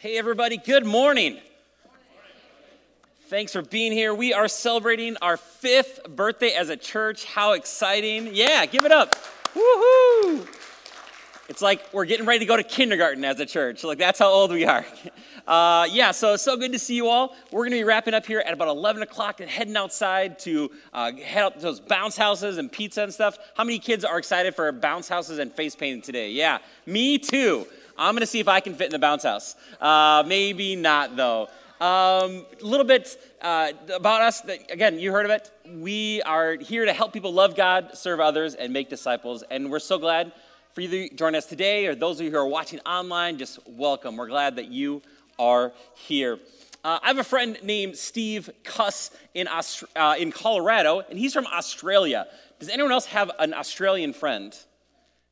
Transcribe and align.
Hey, 0.00 0.16
everybody, 0.16 0.58
good 0.58 0.86
morning. 0.86 1.40
Thanks 3.22 3.52
for 3.52 3.62
being 3.62 3.90
here. 3.90 4.14
We 4.14 4.32
are 4.32 4.46
celebrating 4.46 5.16
our 5.16 5.36
fifth 5.36 6.08
birthday 6.08 6.52
as 6.52 6.68
a 6.68 6.76
church. 6.76 7.24
How 7.24 7.54
exciting! 7.54 8.30
Yeah, 8.32 8.64
give 8.66 8.84
it 8.84 8.92
up. 8.92 9.16
Woohoo! 9.56 10.46
It's 11.48 11.60
like 11.60 11.92
we're 11.92 12.04
getting 12.04 12.26
ready 12.26 12.38
to 12.38 12.44
go 12.44 12.56
to 12.56 12.62
kindergarten 12.62 13.24
as 13.24 13.40
a 13.40 13.46
church. 13.46 13.82
Like, 13.82 13.98
that's 13.98 14.20
how 14.20 14.28
old 14.28 14.52
we 14.52 14.64
are. 14.64 14.86
Uh, 15.48 15.86
yeah, 15.90 16.10
so 16.10 16.36
so 16.36 16.58
good 16.58 16.72
to 16.72 16.78
see 16.78 16.94
you 16.94 17.08
all. 17.08 17.34
We're 17.50 17.62
going 17.62 17.70
to 17.70 17.78
be 17.78 17.84
wrapping 17.84 18.12
up 18.12 18.26
here 18.26 18.40
at 18.40 18.52
about 18.52 18.68
11 18.68 19.00
o'clock 19.00 19.40
and 19.40 19.48
heading 19.48 19.78
outside 19.78 20.38
to 20.40 20.70
uh, 20.92 21.12
head 21.12 21.42
out 21.42 21.54
to 21.54 21.60
those 21.60 21.80
bounce 21.80 22.18
houses 22.18 22.58
and 22.58 22.70
pizza 22.70 23.02
and 23.02 23.14
stuff. 23.14 23.38
How 23.56 23.64
many 23.64 23.78
kids 23.78 24.04
are 24.04 24.18
excited 24.18 24.54
for 24.54 24.70
bounce 24.72 25.08
houses 25.08 25.38
and 25.38 25.50
face 25.50 25.74
painting 25.74 26.02
today? 26.02 26.32
Yeah, 26.32 26.58
me 26.84 27.16
too. 27.16 27.66
I'm 27.98 28.14
going 28.14 28.20
to 28.20 28.26
see 28.26 28.38
if 28.38 28.46
I 28.46 28.60
can 28.60 28.74
fit 28.74 28.86
in 28.86 28.92
the 28.92 28.98
bounce 29.00 29.24
house. 29.24 29.56
Uh, 29.80 30.22
maybe 30.24 30.76
not, 30.76 31.16
though. 31.16 31.48
A 31.80 31.84
um, 31.84 32.46
little 32.60 32.86
bit 32.86 33.16
uh, 33.42 33.72
about 33.94 34.22
us. 34.22 34.42
Again, 34.70 34.98
you 35.00 35.10
heard 35.10 35.24
of 35.24 35.32
it. 35.32 35.50
We 35.66 36.22
are 36.22 36.54
here 36.54 36.84
to 36.84 36.92
help 36.92 37.12
people 37.12 37.32
love 37.32 37.56
God, 37.56 37.96
serve 37.96 38.20
others, 38.20 38.54
and 38.54 38.72
make 38.72 38.88
disciples. 38.88 39.42
And 39.50 39.70
we're 39.70 39.78
so 39.80 39.98
glad 39.98 40.32
for 40.74 40.80
you 40.80 41.08
to 41.08 41.14
join 41.14 41.34
us 41.34 41.46
today, 41.46 41.86
or 41.86 41.96
those 41.96 42.20
of 42.20 42.26
you 42.26 42.30
who 42.30 42.38
are 42.38 42.46
watching 42.46 42.78
online, 42.80 43.36
just 43.36 43.58
welcome. 43.66 44.16
We're 44.16 44.28
glad 44.28 44.56
that 44.56 44.68
you 44.68 45.02
are 45.38 45.72
here. 45.94 46.38
Uh, 46.84 47.00
I 47.02 47.08
have 47.08 47.18
a 47.18 47.24
friend 47.24 47.58
named 47.64 47.96
Steve 47.96 48.48
Cuss 48.62 49.10
in, 49.34 49.48
Aust- 49.48 49.84
uh, 49.96 50.14
in 50.16 50.30
Colorado, 50.30 51.00
and 51.10 51.18
he's 51.18 51.32
from 51.32 51.46
Australia. 51.46 52.28
Does 52.60 52.68
anyone 52.68 52.92
else 52.92 53.06
have 53.06 53.30
an 53.40 53.54
Australian 53.54 54.12
friend? 54.12 54.56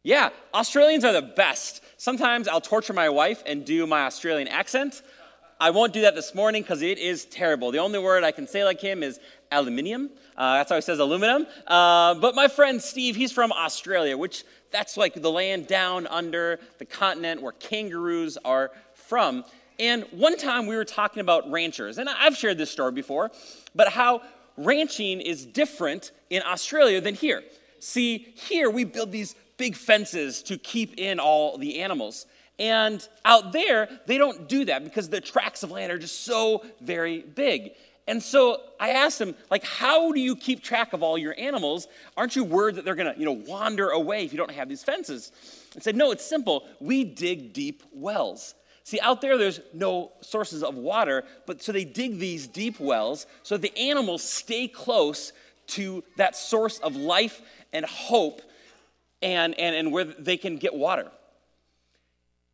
Yeah, 0.07 0.29
Australians 0.55 1.05
are 1.05 1.13
the 1.13 1.21
best. 1.21 1.83
Sometimes 1.97 2.47
I'll 2.47 2.61
torture 2.61 2.93
my 2.93 3.09
wife 3.09 3.43
and 3.45 3.65
do 3.65 3.89
my 3.89 4.03
Australian 4.03 4.47
accent. 4.47 5.03
I 5.59 5.71
won't 5.71 5.93
do 5.93 6.03
that 6.03 6.15
this 6.15 6.33
morning 6.33 6.63
because 6.63 6.81
it 6.81 6.99
is 6.99 7.25
terrible. 7.25 7.73
The 7.73 7.79
only 7.79 7.99
word 7.99 8.23
I 8.23 8.31
can 8.31 8.47
say 8.47 8.63
like 8.63 8.81
him 8.81 9.03
is 9.03 9.19
aluminium. 9.51 10.11
Uh, 10.37 10.59
that's 10.59 10.71
how 10.71 10.77
he 10.77 10.83
says 10.83 11.01
aluminum. 11.01 11.49
Uh, 11.67 12.15
but 12.15 12.37
my 12.37 12.47
friend 12.47 12.81
Steve, 12.81 13.17
he's 13.17 13.33
from 13.33 13.51
Australia, 13.51 14.17
which 14.17 14.45
that's 14.71 14.97
like 14.97 15.21
the 15.21 15.29
land 15.29 15.67
down 15.67 16.07
under 16.07 16.61
the 16.79 16.85
continent 16.85 17.43
where 17.43 17.51
kangaroos 17.51 18.39
are 18.45 18.71
from. 18.95 19.43
And 19.81 20.05
one 20.13 20.37
time 20.37 20.69
we 20.69 20.77
were 20.77 20.85
talking 20.85 21.19
about 21.19 21.51
ranchers, 21.51 21.99
and 21.99 22.09
I've 22.09 22.37
shared 22.37 22.59
this 22.59 22.71
story 22.71 22.93
before, 22.93 23.33
but 23.75 23.89
how 23.89 24.23
ranching 24.57 25.21
is 25.21 25.45
different 25.45 26.13
in 26.31 26.45
Australia 26.45 27.01
than 27.01 27.17
here. 27.17 27.43
See, 27.81 28.19
here 28.35 28.71
we 28.71 28.85
build 28.85 29.11
these 29.11 29.35
big 29.57 29.77
fences 29.77 30.43
to 30.45 30.59
keep 30.59 30.99
in 30.99 31.19
all 31.19 31.59
the 31.59 31.81
animals. 31.81 32.27
And 32.59 33.07
out 33.25 33.53
there, 33.53 33.89
they 34.07 34.19
don't 34.19 34.49
do 34.49 34.65
that 34.67 34.85
because 34.85 35.09
the 35.09 35.21
tracts 35.21 35.63
of 35.63 35.71
land 35.71 35.93
are 35.93 35.99
just 35.99 36.23
so 36.23 36.65
very 36.81 37.21
big. 37.21 37.73
And 38.09 38.23
so 38.23 38.61
I 38.79 38.91
asked 38.91 39.21
him, 39.21 39.35
like, 39.51 39.65
how 39.65 40.13
do 40.13 40.21
you 40.21 40.37
keep 40.37 40.63
track 40.63 40.93
of 40.93 41.03
all 41.03 41.19
your 41.19 41.35
animals? 41.37 41.89
Aren't 42.17 42.37
you 42.37 42.45
worried 42.45 42.77
that 42.77 42.85
they're 42.85 42.95
gonna, 42.95 43.15
you 43.19 43.25
know, 43.25 43.33
wander 43.33 43.91
away 43.91 44.25
if 44.25 44.33
you 44.33 44.39
don't 44.39 44.53
have 44.53 44.69
these 44.69 44.85
fences? 44.85 45.33
I 45.77 45.81
said, 45.81 45.97
no, 45.97 46.13
it's 46.13 46.25
simple. 46.25 46.65
We 46.81 47.03
dig 47.05 47.53
deep 47.53 47.83
wells. 47.93 48.55
See, 48.85 49.01
out 49.01 49.21
there, 49.21 49.37
there's 49.37 49.61
no 49.75 50.13
sources 50.21 50.63
of 50.63 50.77
water, 50.77 51.25
but 51.45 51.61
so 51.61 51.73
they 51.73 51.85
dig 51.85 52.21
these 52.21 52.47
deep 52.47 52.79
wells 52.79 53.27
so 53.43 53.57
the 53.57 53.77
animals 53.77 54.23
stay 54.23 54.69
close 54.69 55.33
to 55.69 56.05
that 56.17 56.37
source 56.37 56.79
of 56.79 56.95
life 56.95 57.43
and 57.73 57.85
hope 57.85 58.41
and, 59.23 59.59
and, 59.59 59.75
and 59.75 59.93
where 59.93 60.05
they 60.05 60.37
can 60.37 60.57
get 60.57 60.75
water. 60.75 61.11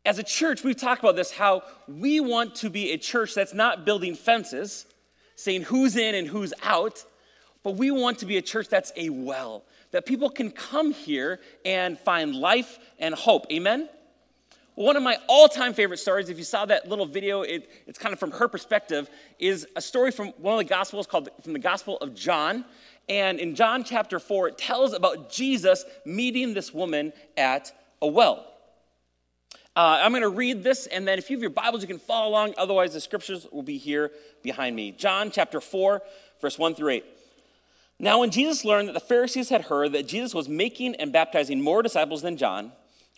As 0.05 0.19
a 0.19 0.23
church, 0.23 0.63
we've 0.63 0.75
talked 0.75 1.01
about 1.01 1.15
this 1.15 1.31
how 1.31 1.63
we 1.87 2.19
want 2.19 2.55
to 2.55 2.69
be 2.69 2.91
a 2.91 2.97
church 2.97 3.33
that's 3.33 3.53
not 3.53 3.85
building 3.85 4.15
fences, 4.15 4.85
saying 5.35 5.63
who's 5.63 5.95
in 5.95 6.15
and 6.15 6.27
who's 6.27 6.53
out, 6.63 7.05
but 7.63 7.75
we 7.75 7.89
want 7.89 8.19
to 8.19 8.25
be 8.25 8.37
a 8.37 8.41
church 8.41 8.67
that's 8.67 8.91
a 8.97 9.09
well, 9.09 9.63
that 9.91 10.05
people 10.05 10.29
can 10.29 10.51
come 10.51 10.91
here 10.91 11.39
and 11.63 11.97
find 11.97 12.35
life 12.35 12.79
and 12.99 13.15
hope. 13.15 13.45
Amen? 13.51 13.87
One 14.75 14.97
of 14.97 15.03
my 15.03 15.17
all 15.27 15.47
time 15.47 15.73
favorite 15.73 15.99
stories, 15.99 16.29
if 16.29 16.37
you 16.37 16.43
saw 16.43 16.65
that 16.65 16.89
little 16.89 17.05
video, 17.05 17.43
it, 17.43 17.69
it's 17.85 17.99
kind 17.99 18.11
of 18.11 18.19
from 18.19 18.31
her 18.31 18.47
perspective, 18.47 19.09
is 19.37 19.67
a 19.75 19.81
story 19.81 20.11
from 20.11 20.29
one 20.37 20.55
of 20.55 20.57
the 20.57 20.65
Gospels 20.65 21.05
called 21.05 21.29
from 21.43 21.53
the 21.53 21.59
Gospel 21.59 21.97
of 21.97 22.15
John. 22.15 22.65
And 23.09 23.39
in 23.39 23.55
John 23.55 23.83
chapter 23.83 24.19
4, 24.19 24.49
it 24.49 24.57
tells 24.57 24.93
about 24.93 25.29
Jesus 25.29 25.85
meeting 26.05 26.53
this 26.53 26.73
woman 26.73 27.13
at 27.35 27.71
a 28.01 28.07
well. 28.07 28.47
Uh, 29.75 29.99
I'm 30.01 30.11
going 30.11 30.21
to 30.21 30.29
read 30.29 30.63
this, 30.63 30.85
and 30.85 31.07
then 31.07 31.17
if 31.17 31.29
you 31.29 31.35
have 31.35 31.41
your 31.41 31.49
Bibles, 31.49 31.81
you 31.81 31.87
can 31.87 31.97
follow 31.97 32.29
along. 32.29 32.53
Otherwise, 32.57 32.93
the 32.93 33.01
scriptures 33.01 33.47
will 33.51 33.63
be 33.63 33.77
here 33.77 34.11
behind 34.43 34.75
me. 34.75 34.91
John 34.91 35.31
chapter 35.31 35.59
4, 35.59 36.01
verse 36.39 36.59
1 36.59 36.75
through 36.75 36.89
8. 36.89 37.05
Now, 37.99 38.19
when 38.19 38.29
Jesus 38.29 38.63
learned 38.63 38.87
that 38.87 38.93
the 38.93 38.99
Pharisees 38.99 39.49
had 39.49 39.63
heard 39.63 39.93
that 39.93 40.07
Jesus 40.07 40.33
was 40.35 40.47
making 40.47 40.95
and 40.95 41.11
baptizing 41.11 41.61
more 41.61 41.81
disciples 41.81 42.21
than 42.21 42.37
John, 42.37 42.71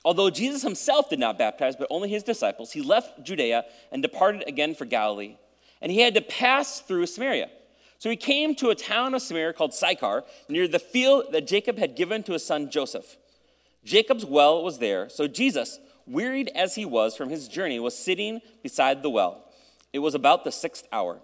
although 0.06 0.30
Jesus 0.30 0.62
himself 0.62 1.10
did 1.10 1.20
not 1.20 1.38
baptize, 1.38 1.76
but 1.76 1.88
only 1.90 2.08
his 2.08 2.24
disciples, 2.24 2.72
he 2.72 2.82
left 2.82 3.24
Judea 3.24 3.66
and 3.92 4.02
departed 4.02 4.46
again 4.48 4.76
for 4.76 4.86
Galilee. 4.86 5.36
And 5.82 5.92
he 5.92 6.00
had 6.00 6.14
to 6.16 6.22
pass 6.22 6.80
through 6.80 7.06
Samaria. 7.08 7.50
So 7.98 8.10
he 8.10 8.16
came 8.16 8.56
to 8.56 8.70
a 8.70 8.76
town 8.76 9.14
of 9.14 9.22
Samaria 9.22 9.54
called 9.54 9.74
Sychar, 9.74 10.24
near 10.50 10.68
the 10.68 10.80
field 10.80 11.32
that 11.32 11.48
Jacob 11.48 11.78
had 11.78 11.96
given 11.96 12.24
to 12.24 12.34
his 12.34 12.46
son 12.46 12.70
Joseph. 12.70 13.18
Jacob's 13.84 14.26
well 14.26 14.64
was 14.64 14.80
there, 14.80 15.10
so 15.10 15.28
Jesus, 15.28 15.80
wearied 16.06 16.52
as 16.56 16.76
he 16.76 16.86
was 16.86 17.16
from 17.16 17.30
his 17.30 17.48
journey, 17.48 17.80
was 17.80 17.98
sitting 17.98 18.42
beside 18.64 19.02
the 19.02 19.10
well. 19.10 19.46
It 19.94 20.00
was 20.00 20.16
about 20.16 20.44
the 20.44 20.52
sixth 20.52 20.88
hour. 20.92 21.20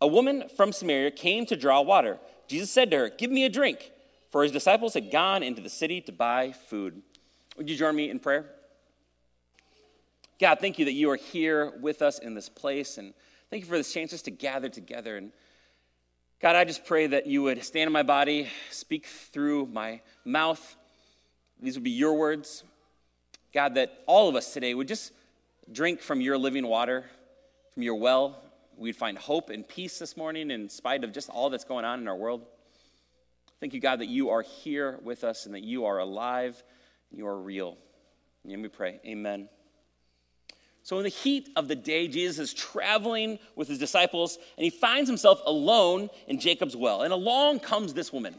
A 0.00 0.06
woman 0.06 0.48
from 0.56 0.72
Samaria 0.72 1.12
came 1.12 1.46
to 1.46 1.56
draw 1.56 1.80
water. 1.80 2.18
Jesus 2.48 2.70
said 2.70 2.90
to 2.90 2.98
her, 2.98 3.08
Give 3.08 3.30
me 3.30 3.44
a 3.44 3.48
drink, 3.48 3.92
for 4.30 4.42
his 4.42 4.52
disciples 4.52 4.94
had 4.94 5.10
gone 5.10 5.42
into 5.42 5.62
the 5.62 5.70
city 5.70 6.00
to 6.02 6.12
buy 6.12 6.52
food. 6.52 7.02
Would 7.56 7.70
you 7.70 7.76
join 7.76 7.94
me 7.94 8.10
in 8.10 8.18
prayer? 8.18 8.46
God, 10.40 10.58
thank 10.60 10.78
you 10.78 10.84
that 10.86 10.92
you 10.92 11.08
are 11.10 11.16
here 11.16 11.72
with 11.80 12.02
us 12.02 12.18
in 12.18 12.34
this 12.34 12.48
place, 12.48 12.98
and 12.98 13.14
thank 13.48 13.62
you 13.62 13.68
for 13.68 13.76
this 13.76 13.92
chance 13.92 14.10
just 14.10 14.24
to 14.24 14.32
gather 14.32 14.68
together 14.68 15.16
and 15.16 15.30
God, 16.42 16.56
I 16.56 16.64
just 16.64 16.84
pray 16.84 17.06
that 17.06 17.28
you 17.28 17.44
would 17.44 17.62
stand 17.62 17.86
in 17.86 17.92
my 17.92 18.02
body, 18.02 18.48
speak 18.68 19.06
through 19.06 19.66
my 19.66 20.00
mouth. 20.24 20.76
These 21.60 21.76
would 21.76 21.84
be 21.84 21.92
your 21.92 22.14
words. 22.14 22.64
God, 23.54 23.76
that 23.76 24.02
all 24.06 24.28
of 24.28 24.34
us 24.34 24.52
today 24.52 24.74
would 24.74 24.88
just 24.88 25.12
drink 25.70 26.00
from 26.00 26.20
your 26.20 26.36
living 26.36 26.66
water, 26.66 27.04
from 27.72 27.84
your 27.84 27.94
well. 27.94 28.42
We'd 28.76 28.96
find 28.96 29.16
hope 29.16 29.50
and 29.50 29.66
peace 29.68 30.00
this 30.00 30.16
morning 30.16 30.50
in 30.50 30.68
spite 30.68 31.04
of 31.04 31.12
just 31.12 31.30
all 31.30 31.48
that's 31.48 31.62
going 31.62 31.84
on 31.84 32.00
in 32.00 32.08
our 32.08 32.16
world. 32.16 32.44
Thank 33.60 33.72
you, 33.72 33.78
God, 33.78 34.00
that 34.00 34.08
you 34.08 34.30
are 34.30 34.42
here 34.42 34.98
with 35.04 35.22
us 35.22 35.46
and 35.46 35.54
that 35.54 35.62
you 35.62 35.84
are 35.84 35.98
alive 35.98 36.60
and 37.10 37.20
you 37.20 37.28
are 37.28 37.38
real. 37.38 37.76
And 38.42 38.62
we 38.62 38.68
pray, 38.68 38.98
Amen. 39.06 39.48
So, 40.84 40.98
in 40.98 41.04
the 41.04 41.10
heat 41.10 41.48
of 41.54 41.68
the 41.68 41.76
day, 41.76 42.08
Jesus 42.08 42.38
is 42.38 42.54
traveling 42.54 43.38
with 43.54 43.68
his 43.68 43.78
disciples, 43.78 44.38
and 44.56 44.64
he 44.64 44.70
finds 44.70 45.08
himself 45.08 45.40
alone 45.46 46.10
in 46.26 46.40
Jacob's 46.40 46.76
well. 46.76 47.02
And 47.02 47.12
along 47.12 47.60
comes 47.60 47.94
this 47.94 48.12
woman. 48.12 48.34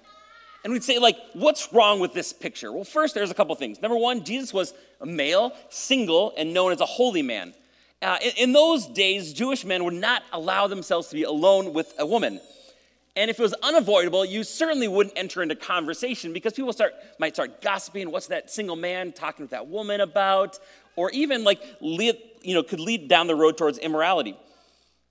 And 0.63 0.71
we'd 0.71 0.83
say, 0.83 0.97
like, 0.99 1.17
what's 1.33 1.71
wrong 1.73 1.99
with 1.99 2.13
this 2.13 2.31
picture? 2.31 2.71
Well, 2.71 2.83
first, 2.83 3.15
there's 3.15 3.31
a 3.31 3.33
couple 3.33 3.53
things. 3.55 3.81
Number 3.81 3.97
one, 3.97 4.23
Jesus 4.23 4.53
was 4.53 4.73
a 5.01 5.05
male, 5.05 5.53
single, 5.69 6.33
and 6.37 6.53
known 6.53 6.71
as 6.71 6.81
a 6.81 6.85
holy 6.85 7.21
man. 7.21 7.53
Uh, 8.01 8.17
in, 8.21 8.31
in 8.37 8.53
those 8.53 8.87
days, 8.87 9.33
Jewish 9.33 9.63
men 9.63 9.83
would 9.83 9.93
not 9.93 10.23
allow 10.33 10.67
themselves 10.67 11.09
to 11.09 11.15
be 11.15 11.23
alone 11.23 11.73
with 11.73 11.93
a 11.97 12.05
woman. 12.05 12.41
And 13.15 13.29
if 13.29 13.39
it 13.39 13.43
was 13.43 13.53
unavoidable, 13.61 14.25
you 14.25 14.43
certainly 14.43 14.87
wouldn't 14.87 15.17
enter 15.17 15.43
into 15.43 15.55
conversation 15.55 16.33
because 16.33 16.53
people 16.53 16.73
start, 16.73 16.93
might 17.19 17.35
start 17.35 17.61
gossiping. 17.61 18.11
What's 18.11 18.27
that 18.27 18.49
single 18.49 18.75
man 18.75 19.11
talking 19.11 19.43
with 19.43 19.51
that 19.51 19.67
woman 19.67 20.01
about? 20.01 20.57
Or 20.95 21.11
even 21.11 21.43
like, 21.43 21.61
lead, 21.79 22.17
you 22.41 22.55
know, 22.55 22.63
could 22.63 22.79
lead 22.79 23.07
down 23.07 23.27
the 23.27 23.35
road 23.35 23.57
towards 23.57 23.77
immorality. 23.77 24.35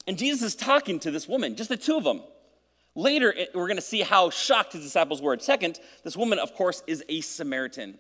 And 0.09 0.19
Jesus 0.19 0.43
is 0.43 0.57
talking 0.57 0.99
to 1.01 1.13
this 1.13 1.29
woman, 1.29 1.55
just 1.55 1.69
the 1.69 1.77
two 1.77 1.97
of 1.97 2.03
them. 2.03 2.23
Later, 2.95 3.35
we're 3.55 3.69
going 3.69 3.77
to 3.77 3.83
see 3.83 4.03
how 4.03 4.31
shocked 4.31 4.73
his 4.73 4.83
disciples 4.83 5.23
were. 5.23 5.39
Second, 5.39 5.79
this 6.03 6.17
woman, 6.17 6.39
of 6.39 6.55
course, 6.55 6.83
is 6.87 7.05
a 7.09 7.21
Samaritan. 7.21 7.99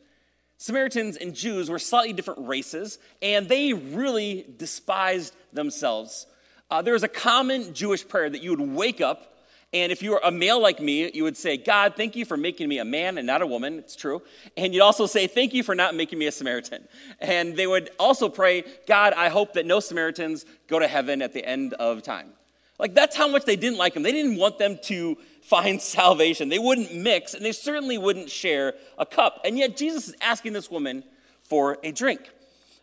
Samaritans 0.58 1.16
and 1.16 1.34
Jews 1.34 1.70
were 1.70 1.78
slightly 1.78 2.12
different 2.12 2.46
races, 2.46 2.98
and 3.22 3.48
they 3.48 3.72
really 3.72 4.44
despised 4.58 5.34
themselves. 5.52 6.26
Uh, 6.70 6.82
there 6.82 6.93
was 6.93 7.02
a 7.02 7.08
common 7.08 7.72
Jewish 7.72 8.06
prayer 8.06 8.28
that 8.28 8.43
you 8.43 8.50
would 8.50 8.60
wake 8.60 9.00
up 9.00 9.31
and 9.72 9.90
if 9.90 10.02
you 10.02 10.10
were 10.10 10.20
a 10.22 10.30
male 10.30 10.60
like 10.60 10.80
me, 10.80 11.10
you 11.12 11.22
would 11.22 11.36
say, 11.36 11.56
God, 11.56 11.94
thank 11.96 12.14
you 12.14 12.24
for 12.24 12.36
making 12.36 12.69
me 12.69 12.78
a 12.78 12.84
man 12.84 13.16
and 13.16 13.26
not 13.26 13.40
a 13.40 13.46
woman. 13.46 13.78
It's 13.78 13.96
true. 13.96 14.20
And 14.56 14.74
you'd 14.74 14.82
also 14.82 15.06
say, 15.06 15.26
thank 15.26 15.54
you 15.54 15.62
for 15.62 15.74
not 15.74 15.94
making 15.94 16.19
me 16.19 16.26
a 16.26 16.32
Samaritan. 16.32 16.86
And 17.20 17.56
they 17.56 17.66
would 17.66 17.90
also 17.98 18.28
pray, 18.28 18.64
God, 18.86 19.14
I 19.14 19.30
hope 19.30 19.54
that 19.54 19.64
no 19.64 19.80
Samaritans 19.80 20.44
go 20.69 20.78
to 20.78 20.86
heaven 20.86 21.22
at 21.22 21.32
the 21.32 21.44
end 21.44 21.72
of 21.74 22.02
time. 22.02 22.30
Like, 22.78 22.94
that's 22.94 23.16
how 23.16 23.28
much 23.28 23.44
they 23.44 23.56
didn't 23.56 23.78
like 23.78 23.94
him. 23.94 24.02
They 24.02 24.12
didn't 24.12 24.36
want 24.36 24.58
them 24.58 24.78
to 24.84 25.16
find 25.42 25.80
salvation. 25.80 26.48
They 26.48 26.58
wouldn't 26.58 26.94
mix, 26.94 27.32
and 27.32 27.44
they 27.44 27.52
certainly 27.52 27.96
wouldn't 27.96 28.30
share 28.30 28.74
a 28.98 29.06
cup. 29.06 29.40
And 29.44 29.56
yet, 29.56 29.76
Jesus 29.76 30.08
is 30.08 30.14
asking 30.20 30.52
this 30.52 30.70
woman 30.70 31.04
for 31.40 31.78
a 31.82 31.92
drink. 31.92 32.30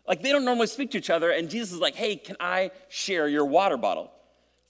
Like 0.08 0.24
they 0.24 0.32
don't 0.32 0.44
normally 0.44 0.68
speak 0.68 0.92
to 0.92 0.98
each 0.98 1.12
other, 1.12 1.30
and 1.30 1.50
Jesus 1.50 1.72
is 1.72 1.80
like, 1.80 1.96
hey, 1.96 2.16
can 2.16 2.36
I 2.40 2.72
share 2.90 3.28
your 3.28 3.46
water 3.46 3.78
bottle? 3.78 4.12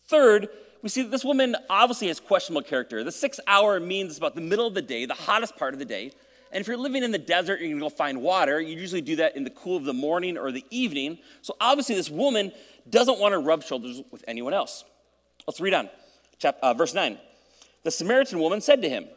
Third, 0.08 0.50
we 0.82 0.90
see 0.90 1.02
that 1.02 1.12
this 1.12 1.26
woman 1.26 1.56
obviously 1.70 2.08
has 2.08 2.20
questionable 2.20 2.62
character. 2.62 3.04
The 3.04 3.12
sixth 3.12 3.40
hour 3.48 3.80
means 3.80 4.18
about 4.18 4.36
the 4.36 4.42
middle 4.42 4.66
of 4.66 4.74
the 4.74 4.82
day, 4.82 5.06
the 5.06 5.14
hottest 5.14 5.58
part 5.58 5.74
of 5.74 5.80
the 5.80 5.86
day. 5.86 6.12
And 6.52 6.62
if 6.62 6.68
you're 6.68 6.78
living 6.78 7.04
in 7.04 7.12
the 7.12 7.18
desert, 7.20 7.60
you're 7.60 7.70
gonna 7.70 7.82
go 7.82 7.90
find 7.90 8.22
water. 8.22 8.60
You 8.60 8.78
usually 8.78 9.02
do 9.02 9.18
that 9.18 9.36
in 9.36 9.44
the 9.44 9.50
cool 9.52 9.78
of 9.78 9.84
the 9.84 9.94
morning 9.94 10.38
or 10.38 10.52
the 10.52 10.66
evening. 10.70 11.20
So 11.42 11.56
obviously, 11.60 11.96
this 11.96 12.10
woman 12.10 12.52
doesn't 12.90 13.20
want 13.20 13.34
to 13.34 13.40
rub 13.40 13.64
shoulders 13.64 14.02
with 14.10 14.24
anyone 14.28 14.54
else. 14.54 14.84
Let's 15.46 15.60
read 15.60 15.74
on. 15.74 15.90
Chapter, 16.40 16.60
uh, 16.62 16.74
verse 16.74 16.94
9. 16.94 17.20
The 17.84 17.92
Samaritan 17.92 18.40
woman 18.40 18.62
said 18.62 18.82
to 18.82 18.90
him, 18.90 19.08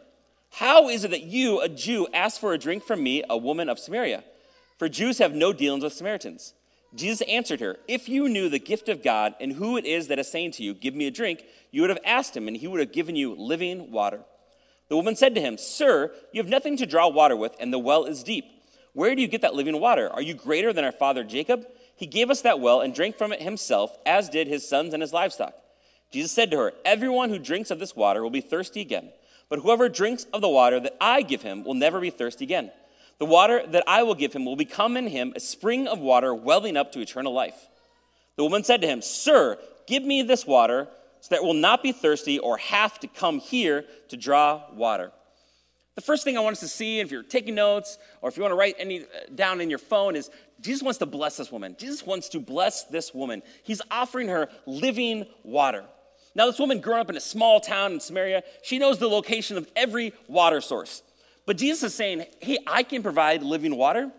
How 0.51 0.89
is 0.89 1.05
it 1.05 1.11
that 1.11 1.23
you, 1.23 1.61
a 1.61 1.69
Jew, 1.69 2.07
ask 2.13 2.41
for 2.41 2.53
a 2.53 2.59
drink 2.59 2.85
from 2.85 3.03
me, 3.03 3.23
a 3.31 3.37
woman 3.37 3.69
of 3.69 3.79
Samaria? 3.79 4.25
For 4.79 4.89
Jews 4.89 5.19
have 5.19 5.35
no 5.35 5.53
dealings 5.53 5.85
with 5.85 5.93
Samaritans. 5.93 6.55
Jesus 6.95 7.27
answered 7.29 7.61
her, 7.61 7.79
If 7.89 8.09
you 8.09 8.29
knew 8.29 8.49
the 8.49 8.59
gift 8.59 8.89
of 8.89 9.03
God 9.03 9.35
and 9.41 9.53
who 9.55 9.77
it 9.77 9.85
is 9.85 10.09
that 10.09 10.19
is 10.19 10.31
saying 10.31 10.53
to 10.53 10.63
you, 10.63 10.75
Give 10.75 10.95
me 10.95 11.07
a 11.07 11.11
drink, 11.11 11.45
you 11.71 11.81
would 11.81 11.91
have 11.91 11.99
asked 12.05 12.37
him, 12.37 12.49
and 12.49 12.57
he 12.57 12.69
would 12.69 12.81
have 12.81 12.93
given 12.93 13.17
you 13.17 13.35
living 13.35 13.91
water. 13.91 14.21
The 14.89 14.97
woman 14.97 15.17
said 15.17 15.35
to 15.35 15.41
him, 15.41 15.57
Sir, 15.57 16.13
you 16.33 16.43
have 16.43 16.51
nothing 16.51 16.77
to 16.77 16.87
draw 16.87 17.09
water 17.09 17.37
with, 17.37 17.57
and 17.59 17.73
the 17.73 17.79
well 17.79 18.05
is 18.05 18.23
deep. 18.23 18.45
Where 18.93 19.15
do 19.15 19.23
you 19.23 19.29
get 19.29 19.41
that 19.41 19.55
living 19.55 19.81
water? 19.81 20.11
Are 20.11 20.21
you 20.21 20.35
greater 20.35 20.73
than 20.73 20.85
our 20.85 20.93
father 20.93 21.25
Jacob? 21.25 21.67
He 21.97 22.07
gave 22.07 22.29
us 22.29 22.43
that 22.43 22.61
well 22.61 22.83
and 22.83 22.95
drank 22.95 23.17
from 23.17 23.33
it 23.33 23.41
himself, 23.41 23.97
as 24.05 24.29
did 24.29 24.49
his 24.49 24.69
sons 24.69 24.93
and 24.93 25.01
his 25.01 25.15
livestock. 25.15 25.55
Jesus 26.13 26.33
said 26.33 26.51
to 26.51 26.59
her, 26.59 26.73
Everyone 26.85 27.31
who 27.31 27.39
drinks 27.39 27.71
of 27.71 27.79
this 27.79 27.97
water 27.97 28.23
will 28.23 28.31
be 28.31 28.43
thirsty 28.43 28.83
again, 28.83 29.13
but 29.49 29.61
whoever 29.61 29.89
drinks 29.89 30.27
of 30.33 30.43
the 30.43 30.49
water 30.49 30.79
that 30.79 30.97
I 31.01 31.23
give 31.23 31.41
him 31.41 31.65
will 31.65 31.75
never 31.75 32.01
be 32.01 32.11
thirsty 32.11 32.45
again. 32.45 32.71
The 33.23 33.27
water 33.27 33.65
that 33.69 33.85
I 33.87 34.03
will 34.03 34.17
give 34.17 34.33
him 34.33 34.45
will 34.45 34.57
become 34.57 34.97
in 34.97 35.07
him 35.07 35.33
a 35.37 35.39
spring 35.39 35.87
of 35.87 36.01
water 36.01 36.35
welling 36.35 36.77
up 36.77 36.91
to 36.91 37.01
eternal 37.01 37.33
life. 37.33 37.69
The 38.35 38.43
woman 38.43 38.65
said 38.65 38.81
to 38.81 38.89
him, 38.89 39.01
Sir, 39.01 39.59
give 39.87 40.03
me 40.03 40.23
this 40.23 40.45
water 40.45 40.89
so 41.21 41.29
that 41.29 41.37
it 41.37 41.45
will 41.45 41.55
not 41.55 41.85
be 41.85 41.93
thirsty 41.93 42.41
or 42.41 42.57
have 42.57 42.99
to 42.99 43.07
come 43.07 43.39
here 43.39 43.85
to 44.09 44.17
draw 44.17 44.65
water. 44.73 45.13
The 45.95 46.01
first 46.01 46.25
thing 46.25 46.37
I 46.37 46.41
want 46.41 46.55
us 46.55 46.61
to 46.63 46.69
see, 46.69 46.99
if 46.99 47.13
you're 47.13 47.23
taking 47.23 47.55
notes 47.55 47.97
or 48.23 48.29
if 48.29 48.37
you 48.37 48.43
want 48.43 48.51
to 48.51 48.57
write 48.57 48.75
any 48.81 49.03
uh, 49.03 49.05
down 49.33 49.61
in 49.61 49.71
your 49.71 49.79
phone, 49.79 50.17
is 50.17 50.29
Jesus 50.61 50.83
wants 50.83 50.99
to 50.99 51.07
bless 51.07 51.37
this 51.37 51.53
woman. 51.53 51.77
Jesus 51.79 52.05
wants 52.05 52.29
to 52.31 52.41
bless 52.41 52.87
this 52.87 53.15
woman. 53.15 53.45
He's 53.63 53.81
offering 53.89 54.31
her 54.31 54.49
living 54.67 55.27
water. 55.45 55.85
Now, 56.35 56.47
this 56.47 56.59
woman 56.59 56.81
grew 56.81 56.97
up 56.97 57.09
in 57.09 57.17
a 57.17 57.21
small 57.21 57.61
town 57.61 57.93
in 57.93 58.01
Samaria. 58.01 58.43
She 58.65 58.81
knows 58.81 58.99
the 58.99 59.09
location 59.09 59.57
of 59.59 59.71
every 59.77 60.13
water 60.27 60.61
source. 60.61 61.05
But 61.47 61.59
Jesus 61.59 61.83
is 61.83 61.95
saying, 61.95 62.25
hey, 62.41 62.59
I 62.67 62.83
can 62.83 63.03
provide 63.03 63.43
living 63.43 63.77
water. 63.77 64.11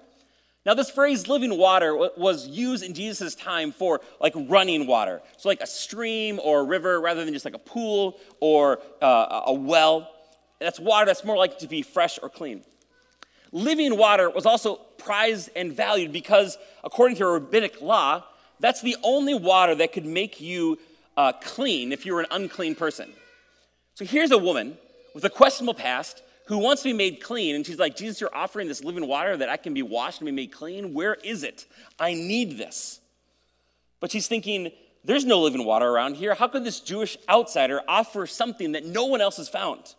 Now, 0.66 0.74
this 0.74 0.90
phrase 0.90 1.28
living 1.28 1.58
water 1.58 1.96
was 2.18 2.48
used 2.48 2.84
in 2.84 2.94
Jesus' 2.94 3.36
time 3.36 3.74
for 3.74 4.00
like 4.22 4.34
running 4.36 4.88
water. 4.88 5.22
So, 5.38 5.50
like 5.50 5.60
a 5.62 5.68
stream 5.68 6.40
or 6.42 6.62
a 6.62 6.64
river 6.64 7.02
rather 7.02 7.26
than 7.26 7.34
just 7.34 7.44
like 7.44 7.54
a 7.54 7.60
pool 7.60 8.18
or 8.40 8.80
uh, 9.02 9.42
a 9.48 9.54
well. 9.54 10.10
That's 10.60 10.80
water 10.80 11.06
that's 11.06 11.26
more 11.26 11.36
likely 11.36 11.58
to 11.60 11.68
be 11.68 11.82
fresh 11.82 12.18
or 12.22 12.30
clean. 12.30 12.64
Living 13.52 13.98
water 13.98 14.30
was 14.30 14.46
also 14.46 14.76
prized 14.98 15.50
and 15.56 15.74
valued 15.74 16.14
because, 16.14 16.58
according 16.84 17.18
to 17.18 17.28
rabbinic 17.28 17.82
law, 17.82 18.24
that's 18.62 18.82
the 18.82 18.96
only 19.04 19.34
water 19.34 19.76
that 19.76 19.92
could 19.92 20.06
make 20.06 20.40
you 20.40 20.80
uh, 21.18 21.34
clean 21.34 21.92
if 21.92 22.06
you 22.06 22.14
were 22.14 22.22
an 22.22 22.28
unclean 22.32 22.76
person. 22.76 23.12
So 23.96 24.06
here's 24.06 24.32
a 24.32 24.38
woman 24.38 24.78
with 25.14 25.26
a 25.26 25.30
questionable 25.30 25.74
past 25.74 26.24
who 26.46 26.58
wants 26.58 26.84
to 26.84 26.90
be 26.90 26.94
made 26.94 27.22
clean. 27.22 27.56
And 27.56 27.66
she's 27.66 27.80
like, 27.80 27.96
Jesus, 27.96 28.20
you're 28.20 28.36
offering 28.36 28.68
this 28.68 28.84
living 28.84 29.08
water 29.08 29.38
that 29.38 29.50
I 29.50 29.58
can 29.58 29.74
be 29.74 29.82
washed 29.82 30.20
and 30.20 30.26
be 30.26 30.32
made 30.32 30.52
clean. 30.52 30.94
Where 30.94 31.16
is 31.16 31.44
it? 31.44 31.66
I 32.00 32.14
need 32.14 32.58
this. 32.58 33.00
But 34.00 34.12
she's 34.12 34.28
thinking, 34.28 34.72
there's 35.06 35.26
no 35.26 35.42
living 35.42 35.66
water 35.66 35.88
around 35.88 36.16
here. 36.16 36.34
How 36.34 36.48
could 36.48 36.64
this 36.64 36.80
Jewish 36.80 37.18
outsider 37.30 37.82
offer 37.88 38.26
something 38.26 38.74
that 38.74 38.86
no 38.86 39.06
one 39.06 39.22
else 39.22 39.38
has 39.38 39.50
found? 39.50 39.96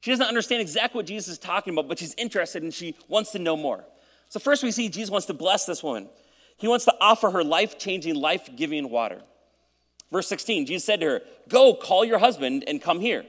She 0.00 0.10
doesn't 0.10 0.26
understand 0.26 0.60
exactly 0.60 0.98
what 0.98 1.06
Jesus 1.06 1.34
is 1.34 1.38
talking 1.38 1.72
about, 1.72 1.88
but 1.88 1.98
she's 1.98 2.14
interested 2.14 2.62
and 2.62 2.74
she 2.74 2.96
wants 3.08 3.32
to 3.32 3.38
know 3.38 3.56
more. 3.56 3.84
So, 4.28 4.40
first, 4.40 4.62
we 4.62 4.70
see 4.70 4.88
Jesus 4.88 5.10
wants 5.10 5.26
to 5.26 5.34
bless 5.34 5.64
this 5.64 5.82
woman. 5.82 6.08
He 6.56 6.66
wants 6.66 6.84
to 6.86 6.94
offer 7.00 7.30
her 7.30 7.44
life 7.44 7.78
changing, 7.78 8.16
life 8.16 8.48
giving 8.56 8.90
water. 8.90 9.20
Verse 10.10 10.26
16, 10.28 10.66
Jesus 10.66 10.84
said 10.84 11.00
to 11.00 11.06
her, 11.06 11.22
Go, 11.48 11.74
call 11.74 12.04
your 12.04 12.18
husband 12.18 12.64
and 12.66 12.80
come 12.80 13.00
here. 13.00 13.24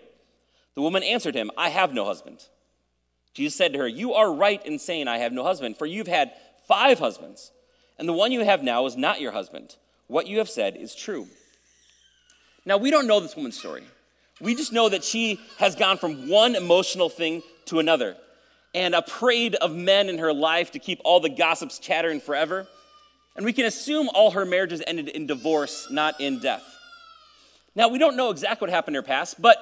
The 0.75 0.81
woman 0.81 1.03
answered 1.03 1.35
him, 1.35 1.51
I 1.57 1.69
have 1.69 1.93
no 1.93 2.05
husband. 2.05 2.45
Jesus 3.33 3.55
said 3.55 3.73
to 3.73 3.79
her, 3.79 3.87
You 3.87 4.13
are 4.13 4.31
right 4.31 4.63
in 4.65 4.79
saying, 4.79 5.07
I 5.07 5.19
have 5.19 5.33
no 5.33 5.43
husband, 5.43 5.77
for 5.77 5.85
you've 5.85 6.07
had 6.07 6.31
five 6.67 6.99
husbands, 6.99 7.51
and 7.97 8.07
the 8.07 8.13
one 8.13 8.31
you 8.31 8.43
have 8.43 8.63
now 8.63 8.85
is 8.85 8.95
not 8.95 9.21
your 9.21 9.31
husband. 9.31 9.75
What 10.07 10.27
you 10.27 10.39
have 10.39 10.49
said 10.49 10.75
is 10.75 10.95
true. 10.95 11.27
Now, 12.65 12.77
we 12.77 12.91
don't 12.91 13.07
know 13.07 13.19
this 13.19 13.35
woman's 13.35 13.57
story. 13.57 13.83
We 14.41 14.55
just 14.55 14.73
know 14.73 14.89
that 14.89 15.03
she 15.03 15.39
has 15.57 15.75
gone 15.75 15.97
from 15.97 16.29
one 16.29 16.55
emotional 16.55 17.09
thing 17.09 17.43
to 17.65 17.79
another 17.79 18.15
and 18.75 18.95
a 18.95 19.01
parade 19.01 19.55
of 19.55 19.75
men 19.75 20.09
in 20.09 20.17
her 20.17 20.33
life 20.33 20.71
to 20.71 20.79
keep 20.79 20.99
all 21.03 21.19
the 21.19 21.29
gossips 21.29 21.79
chattering 21.79 22.19
forever. 22.19 22.67
And 23.35 23.45
we 23.45 23.53
can 23.53 23.65
assume 23.65 24.09
all 24.13 24.31
her 24.31 24.45
marriages 24.45 24.81
ended 24.85 25.09
in 25.09 25.27
divorce, 25.27 25.87
not 25.91 26.19
in 26.19 26.39
death. 26.39 26.63
Now, 27.75 27.87
we 27.87 27.97
don't 27.97 28.15
know 28.15 28.29
exactly 28.29 28.67
what 28.67 28.73
happened 28.73 28.95
in 28.95 29.03
her 29.03 29.07
past, 29.07 29.41
but 29.41 29.57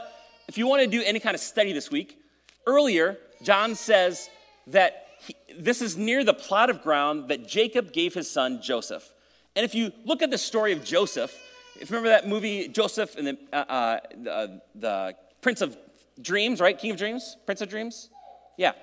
if 0.51 0.57
you 0.57 0.67
want 0.67 0.81
to 0.81 0.87
do 0.87 1.01
any 1.01 1.21
kind 1.21 1.33
of 1.33 1.39
study 1.39 1.71
this 1.71 1.89
week, 1.89 2.19
earlier, 2.67 3.17
John 3.41 3.73
says 3.73 4.29
that 4.67 5.07
he, 5.21 5.33
this 5.57 5.81
is 5.81 5.95
near 5.95 6.25
the 6.25 6.33
plot 6.33 6.69
of 6.69 6.83
ground 6.83 7.29
that 7.29 7.47
Jacob 7.47 7.93
gave 7.93 8.13
his 8.13 8.29
son 8.29 8.61
Joseph. 8.61 9.13
And 9.55 9.63
if 9.63 9.73
you 9.73 9.93
look 10.03 10.21
at 10.21 10.29
the 10.29 10.37
story 10.37 10.73
of 10.73 10.83
Joseph, 10.83 11.33
if 11.79 11.89
you 11.89 11.95
remember 11.95 12.09
that 12.09 12.27
movie, 12.27 12.67
Joseph 12.67 13.15
and 13.15 13.27
the, 13.27 13.37
uh, 13.53 13.55
uh, 13.55 13.99
the, 14.13 14.61
the 14.75 15.15
Prince 15.41 15.61
of 15.61 15.77
Dreams, 16.21 16.59
right? 16.59 16.77
King 16.77 16.91
of 16.91 16.97
Dreams? 16.97 17.37
Prince 17.45 17.61
of 17.61 17.69
Dreams? 17.69 18.09
Yeah. 18.57 18.73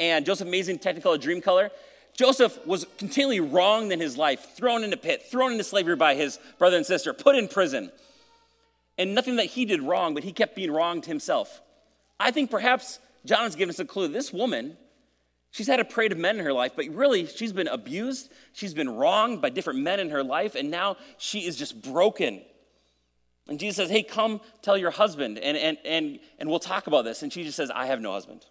And 0.00 0.24
Joseph 0.24 0.48
Amazing 0.48 0.78
Technicolor 0.78 1.18
Dreamcolor. 1.18 1.68
Joseph 2.14 2.66
was 2.66 2.86
continually 2.96 3.40
wronged 3.40 3.92
in 3.92 4.00
his 4.00 4.16
life, 4.16 4.56
thrown 4.56 4.84
into 4.84 4.96
pit, 4.96 5.24
thrown 5.30 5.52
into 5.52 5.64
slavery 5.64 5.96
by 5.96 6.14
his 6.14 6.38
brother 6.58 6.78
and 6.78 6.86
sister, 6.86 7.12
put 7.12 7.36
in 7.36 7.46
prison 7.46 7.92
and 9.00 9.14
nothing 9.14 9.36
that 9.36 9.46
he 9.46 9.64
did 9.64 9.80
wrong, 9.80 10.12
but 10.12 10.22
he 10.22 10.32
kept 10.32 10.54
being 10.54 10.70
wronged 10.70 11.06
himself. 11.06 11.62
I 12.20 12.30
think 12.30 12.50
perhaps 12.50 12.98
John 13.24 13.44
has 13.44 13.56
given 13.56 13.70
us 13.70 13.78
a 13.78 13.84
clue. 13.86 14.08
This 14.08 14.30
woman, 14.30 14.76
she's 15.50 15.66
had 15.66 15.80
a 15.80 15.86
parade 15.86 16.12
of 16.12 16.18
men 16.18 16.38
in 16.38 16.44
her 16.44 16.52
life, 16.52 16.72
but 16.76 16.86
really 16.88 17.26
she's 17.26 17.54
been 17.54 17.66
abused, 17.66 18.30
she's 18.52 18.74
been 18.74 18.90
wronged 18.90 19.40
by 19.40 19.48
different 19.48 19.80
men 19.80 20.00
in 20.00 20.10
her 20.10 20.22
life, 20.22 20.54
and 20.54 20.70
now 20.70 20.98
she 21.16 21.46
is 21.46 21.56
just 21.56 21.80
broken. 21.80 22.42
And 23.48 23.58
Jesus 23.58 23.76
says, 23.76 23.90
Hey, 23.90 24.02
come 24.02 24.42
tell 24.60 24.76
your 24.76 24.90
husband, 24.90 25.38
and, 25.38 25.56
and, 25.56 25.78
and, 25.86 26.20
and 26.38 26.50
we'll 26.50 26.58
talk 26.58 26.86
about 26.86 27.06
this. 27.06 27.22
And 27.22 27.32
she 27.32 27.42
just 27.42 27.56
says, 27.56 27.70
I 27.70 27.86
have 27.86 28.02
no 28.02 28.12
husband. 28.12 28.44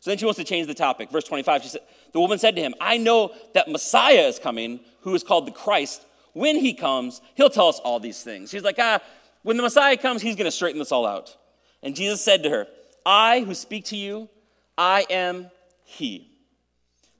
So 0.00 0.10
then 0.10 0.18
she 0.18 0.24
wants 0.24 0.38
to 0.38 0.44
change 0.44 0.66
the 0.66 0.74
topic. 0.74 1.10
Verse 1.10 1.24
25, 1.24 1.62
she 1.62 1.68
said, 1.68 1.82
the 2.12 2.20
woman 2.20 2.38
said 2.38 2.56
to 2.56 2.62
him, 2.62 2.74
I 2.80 2.98
know 2.98 3.32
that 3.54 3.68
Messiah 3.68 4.26
is 4.26 4.40
coming, 4.40 4.80
who 5.02 5.14
is 5.14 5.22
called 5.22 5.46
the 5.46 5.52
Christ. 5.52 6.04
When 6.32 6.56
he 6.56 6.74
comes, 6.74 7.22
he'll 7.34 7.48
tell 7.48 7.68
us 7.68 7.78
all 7.78 7.98
these 7.98 8.22
things. 8.22 8.50
She's 8.50 8.62
like, 8.62 8.76
ah, 8.78 9.00
when 9.46 9.56
the 9.56 9.62
Messiah 9.62 9.96
comes, 9.96 10.22
he's 10.22 10.34
going 10.34 10.46
to 10.46 10.50
straighten 10.50 10.80
this 10.80 10.90
all 10.90 11.06
out. 11.06 11.36
And 11.80 11.94
Jesus 11.94 12.20
said 12.20 12.42
to 12.42 12.50
her, 12.50 12.66
I 13.06 13.42
who 13.42 13.54
speak 13.54 13.84
to 13.86 13.96
you, 13.96 14.28
I 14.76 15.06
am 15.08 15.52
he. 15.84 16.32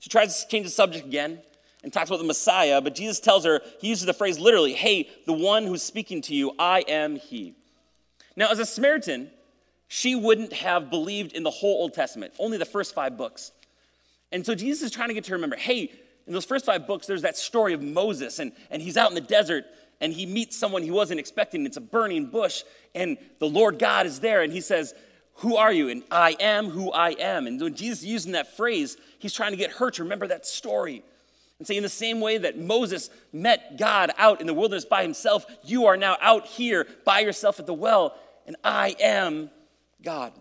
She 0.01 0.11
tries 0.11 0.43
to 0.43 0.49
change 0.49 0.67
the 0.67 0.73
subject 0.73 1.07
again 1.07 1.39
and 1.85 1.93
talks 1.93 2.11
about 2.11 2.19
the 2.19 2.25
Messiah, 2.25 2.81
but 2.81 2.97
Jesus 2.97 3.21
tells 3.21 3.45
her, 3.45 3.61
he 3.81 3.87
uses 3.87 4.07
the 4.07 4.13
phrase 4.13 4.41
literally, 4.41 4.73
hey, 4.73 5.09
the 5.25 5.33
one 5.33 5.67
who's 5.67 5.85
speaking 5.85 6.21
to 6.23 6.35
you, 6.35 6.51
I 6.59 6.81
am 6.89 7.15
he. 7.15 7.55
Now, 8.35 8.51
as 8.51 8.59
a 8.59 8.67
Samaritan, 8.67 9.31
she 9.87 10.17
wouldn't 10.17 10.53
have 10.53 10.91
believed 10.91 11.33
in 11.33 11.45
the 11.45 11.51
whole 11.51 11.83
Old 11.83 11.95
Testament, 11.95 12.33
only 12.41 12.59
the 12.59 12.65
first 12.65 12.93
five 12.93 13.17
books. 13.17 13.53
And 14.33 14.45
so 14.45 14.57
Jesus 14.57 14.83
is 14.83 14.91
trying 14.91 15.11
to 15.11 15.15
get 15.15 15.27
her 15.27 15.31
to 15.31 15.35
remember, 15.35 15.55
hey, 15.55 15.93
in 16.27 16.33
those 16.33 16.45
first 16.45 16.67
five 16.67 16.89
books, 16.89 17.07
there's 17.07 17.23
that 17.23 17.37
story 17.37 17.73
of 17.73 17.85
Moses, 17.85 18.41
and, 18.41 18.51
and 18.73 18.83
he's 18.83 18.97
out 18.97 19.11
in 19.11 19.15
the 19.15 19.21
desert, 19.21 19.65
and 20.01 20.13
he 20.13 20.27
meets 20.27 20.57
someone 20.57 20.83
he 20.83 20.91
wasn't 20.91 21.21
expecting. 21.21 21.65
It's 21.67 21.77
a 21.77 21.83
burning 21.83 22.27
bush, 22.27 22.63
and 22.95 23.17
the 23.39 23.49
Lord 23.49 23.79
God 23.79 24.07
is 24.07 24.21
there, 24.21 24.43
and 24.43 24.53
he 24.53 24.61
says, 24.61 24.95
Who 25.37 25.57
are 25.57 25.73
you? 25.73 25.89
And 25.89 26.03
I 26.11 26.37
am 26.41 26.71
who 26.71 26.93
I 26.93 27.11
am. 27.11 27.47
And 27.47 27.61
when 27.61 27.75
Jesus 27.75 28.01
is 28.01 28.07
using 28.07 28.33
that 28.33 28.57
phrase, 28.57 28.97
he's 29.19 29.33
trying 29.33 29.53
to 29.53 29.57
get 29.57 29.73
her 29.73 29.91
to 29.93 30.03
remember 30.03 30.27
that 30.29 30.47
story. 30.47 31.03
And 31.59 31.67
say, 31.67 31.77
in 31.77 31.83
the 31.83 31.89
same 31.89 32.21
way 32.21 32.37
that 32.39 32.59
Moses 32.59 33.09
met 33.33 33.79
God 33.79 34.11
out 34.19 34.43
in 34.43 34.47
the 34.47 34.53
wilderness 34.53 34.85
by 34.85 35.03
himself, 35.03 35.47
you 35.65 35.87
are 35.87 35.97
now 35.97 36.19
out 36.21 36.47
here 36.47 36.87
by 37.05 37.21
yourself 37.21 37.59
at 37.59 37.67
the 37.67 37.73
well, 37.73 38.15
and 38.47 38.57
I 38.63 38.95
am 39.01 39.51
God. 40.03 40.33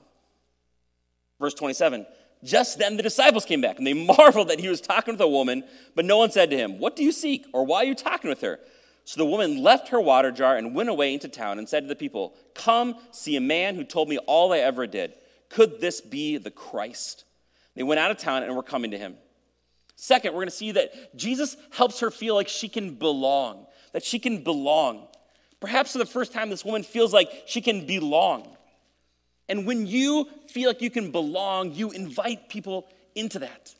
Verse 1.40 1.54
27 1.54 2.06
Just 2.44 2.80
then 2.80 2.98
the 2.98 3.04
disciples 3.04 3.46
came 3.46 3.62
back, 3.62 3.78
and 3.78 3.88
they 3.88 3.94
marveled 4.18 4.50
that 4.50 4.60
he 4.60 4.68
was 4.68 4.82
talking 4.82 5.14
with 5.14 5.22
a 5.22 5.28
woman, 5.28 5.64
but 5.96 6.04
no 6.04 6.18
one 6.18 6.32
said 6.32 6.50
to 6.50 6.58
him, 6.58 6.80
What 6.80 6.96
do 6.96 7.04
you 7.04 7.14
seek? 7.14 7.46
Or 7.54 7.66
why 7.66 7.78
are 7.78 7.86
you 7.86 7.96
talking 7.96 8.30
with 8.30 8.42
her? 8.42 8.60
So 9.06 9.20
the 9.20 9.26
woman 9.26 9.62
left 9.62 9.90
her 9.90 10.02
water 10.02 10.32
jar 10.32 10.58
and 10.58 10.74
went 10.74 10.90
away 10.90 11.14
into 11.14 11.30
town 11.30 11.60
and 11.60 11.70
said 11.70 11.82
to 11.82 11.88
the 11.88 11.96
people, 11.96 12.34
Come 12.56 12.96
see 13.12 13.36
a 13.36 13.42
man 13.42 13.76
who 13.76 13.84
told 13.84 14.10
me 14.10 14.18
all 14.18 14.52
I 14.52 14.58
ever 14.58 14.88
did. 14.88 15.14
Could 15.50 15.80
this 15.80 16.02
be 16.02 16.38
the 16.38 16.52
Christ? 16.52 17.24
They 17.76 17.84
went 17.84 18.00
out 18.00 18.10
of 18.10 18.18
town 18.18 18.42
and 18.42 18.56
were 18.56 18.64
coming 18.64 18.92
to 18.92 18.98
him. 18.98 19.16
Second, 19.96 20.34
we're 20.34 20.40
going 20.40 20.48
to 20.48 20.56
see 20.56 20.72
that 20.72 21.16
Jesus 21.16 21.56
helps 21.72 22.00
her 22.00 22.10
feel 22.10 22.36
like 22.36 22.48
she 22.48 22.68
can 22.68 22.96
belong, 22.96 23.68
that 23.94 24.04
she 24.04 24.18
can 24.18 24.44
belong. 24.44 25.08
Perhaps 25.60 25.94
for 25.94 26.00
the 26.00 26.06
first 26.06 26.34
time, 26.34 26.50
this 26.50 26.66
woman 26.66 26.84
feels 26.84 27.14
like 27.14 27.30
she 27.46 27.62
can 27.62 27.86
belong. 27.86 28.58
And 29.48 29.68
when 29.68 29.86
you 29.86 30.28
feel 30.48 30.68
like 30.68 30.82
you 30.82 30.90
can 30.90 31.12
belong, 31.12 31.74
you 31.74 31.92
invite 31.92 32.50
people 32.50 32.88
into 33.14 33.40
that. 33.40 33.74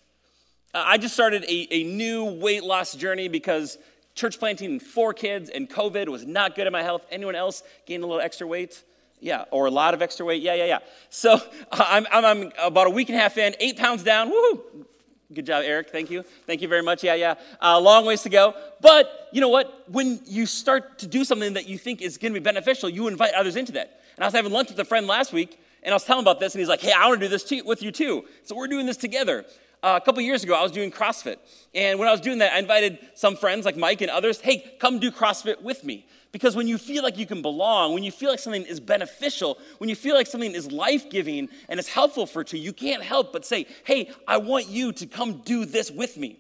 Uh, 0.74 0.84
I 0.86 0.98
just 0.98 1.14
started 1.14 1.44
a, 1.46 1.68
a 1.72 1.84
new 1.84 2.26
weight 2.26 2.64
loss 2.64 2.94
journey 2.94 3.28
because 3.28 3.78
church 4.16 4.40
planting 4.40 4.72
and 4.72 4.82
four 4.82 5.14
kids 5.14 5.50
and 5.50 5.70
COVID 5.70 6.08
was 6.08 6.26
not 6.26 6.56
good 6.56 6.66
at 6.66 6.74
my 6.74 6.82
health. 6.82 7.06
Anyone 7.12 7.36
else 7.36 7.62
gained 7.86 8.04
a 8.04 8.08
little 8.08 8.22
extra 8.22 8.48
weight? 8.48 8.84
Yeah, 9.20 9.46
or 9.52 9.66
a 9.66 9.72
lot 9.72 9.94
of 9.94 10.02
extra 10.02 10.26
weight? 10.26 10.42
Yeah, 10.42 10.56
yeah, 10.56 10.66
yeah. 10.66 10.80
So 11.10 11.40
I'm, 11.72 12.08
I'm, 12.12 12.26
I'm 12.26 12.52
about 12.62 12.88
a 12.88 12.90
week 12.90 13.10
and 13.10 13.18
a 13.18 13.22
half 13.22 13.38
in, 13.38 13.56
eight 13.60 13.78
pounds 13.78 14.04
down. 14.04 14.32
Woohoo! 14.32 14.86
Good 15.34 15.48
job, 15.48 15.64
Eric. 15.66 15.90
Thank 15.90 16.12
you. 16.12 16.24
Thank 16.46 16.62
you 16.62 16.68
very 16.68 16.84
much. 16.84 17.04
Yeah, 17.04 17.16
yeah. 17.16 17.36
Uh, 17.62 17.80
long 17.80 18.06
ways 18.06 18.22
to 18.24 18.30
go. 18.30 18.54
But 18.80 19.30
you 19.32 19.42
know 19.42 19.50
what? 19.50 19.90
When 19.90 20.20
you 20.26 20.46
start 20.46 21.00
to 21.00 21.08
do 21.08 21.26
something 21.26 21.54
that 21.54 21.68
you 21.68 21.78
think 21.78 22.02
is 22.02 22.18
going 22.18 22.34
to 22.34 22.40
be 22.40 22.44
beneficial, 22.44 22.90
you 22.90 23.08
invite 23.08 23.34
others 23.34 23.56
into 23.56 23.72
that. 23.74 24.02
And 24.16 24.24
I 24.24 24.28
was 24.28 24.34
having 24.34 24.52
lunch 24.52 24.70
with 24.70 24.80
a 24.80 24.86
friend 24.86 25.08
last 25.08 25.34
week, 25.34 25.60
and 25.82 25.92
I 25.92 25.96
was 25.96 26.04
telling 26.04 26.20
him 26.20 26.26
about 26.26 26.40
this, 26.40 26.54
and 26.54 26.60
he's 26.60 26.70
like, 26.70 26.82
hey, 26.82 26.94
I 26.96 27.08
want 27.08 27.20
to 27.20 27.26
do 27.26 27.30
this 27.30 27.44
too, 27.44 27.64
with 27.66 27.82
you 27.82 27.92
too. 27.92 28.26
So 28.44 28.56
we're 28.56 28.68
doing 28.68 28.86
this 28.86 28.98
together. 28.98 29.46
A 29.86 30.02
couple 30.02 30.20
years 30.22 30.44
ago, 30.44 30.56
I 30.56 30.64
was 30.64 30.72
doing 30.72 30.90
CrossFit. 30.90 31.36
And 31.76 32.00
when 32.00 32.08
I 32.08 32.12
was 32.12 32.20
doing 32.20 32.40
that, 32.40 32.54
I 32.54 32.58
invited 32.58 32.98
some 33.14 33.36
friends 33.36 33.66
like 33.66 33.78
Mike 33.78 34.02
and 34.02 34.10
others, 34.10 34.42
hey, 34.42 34.74
come 34.80 34.98
do 34.98 35.12
CrossFit 35.12 35.62
with 35.62 35.84
me. 35.84 36.08
Because 36.32 36.56
when 36.56 36.68
you 36.68 36.80
feel 36.80 37.04
like 37.04 37.20
you 37.20 37.28
can 37.28 37.44
belong, 37.44 37.94
when 37.94 38.02
you 38.02 38.12
feel 38.12 38.32
like 38.32 38.40
something 38.40 38.64
is 38.64 38.80
beneficial, 38.80 39.60
when 39.78 39.88
you 39.88 39.96
feel 39.96 40.16
like 40.16 40.26
something 40.26 40.56
is 40.56 40.72
life 40.72 41.08
giving 41.12 41.50
and 41.70 41.80
is 41.80 41.88
helpful 41.88 42.26
for 42.26 42.44
you, 42.48 42.60
you 42.60 42.74
can't 42.74 43.04
help 43.04 43.32
but 43.32 43.46
say, 43.46 43.68
Hey, 43.84 44.10
I 44.28 44.38
want 44.38 44.68
you 44.68 44.92
to 44.92 45.06
come 45.06 45.44
do 45.46 45.66
this 45.66 45.92
with 45.92 46.18
me. 46.18 46.40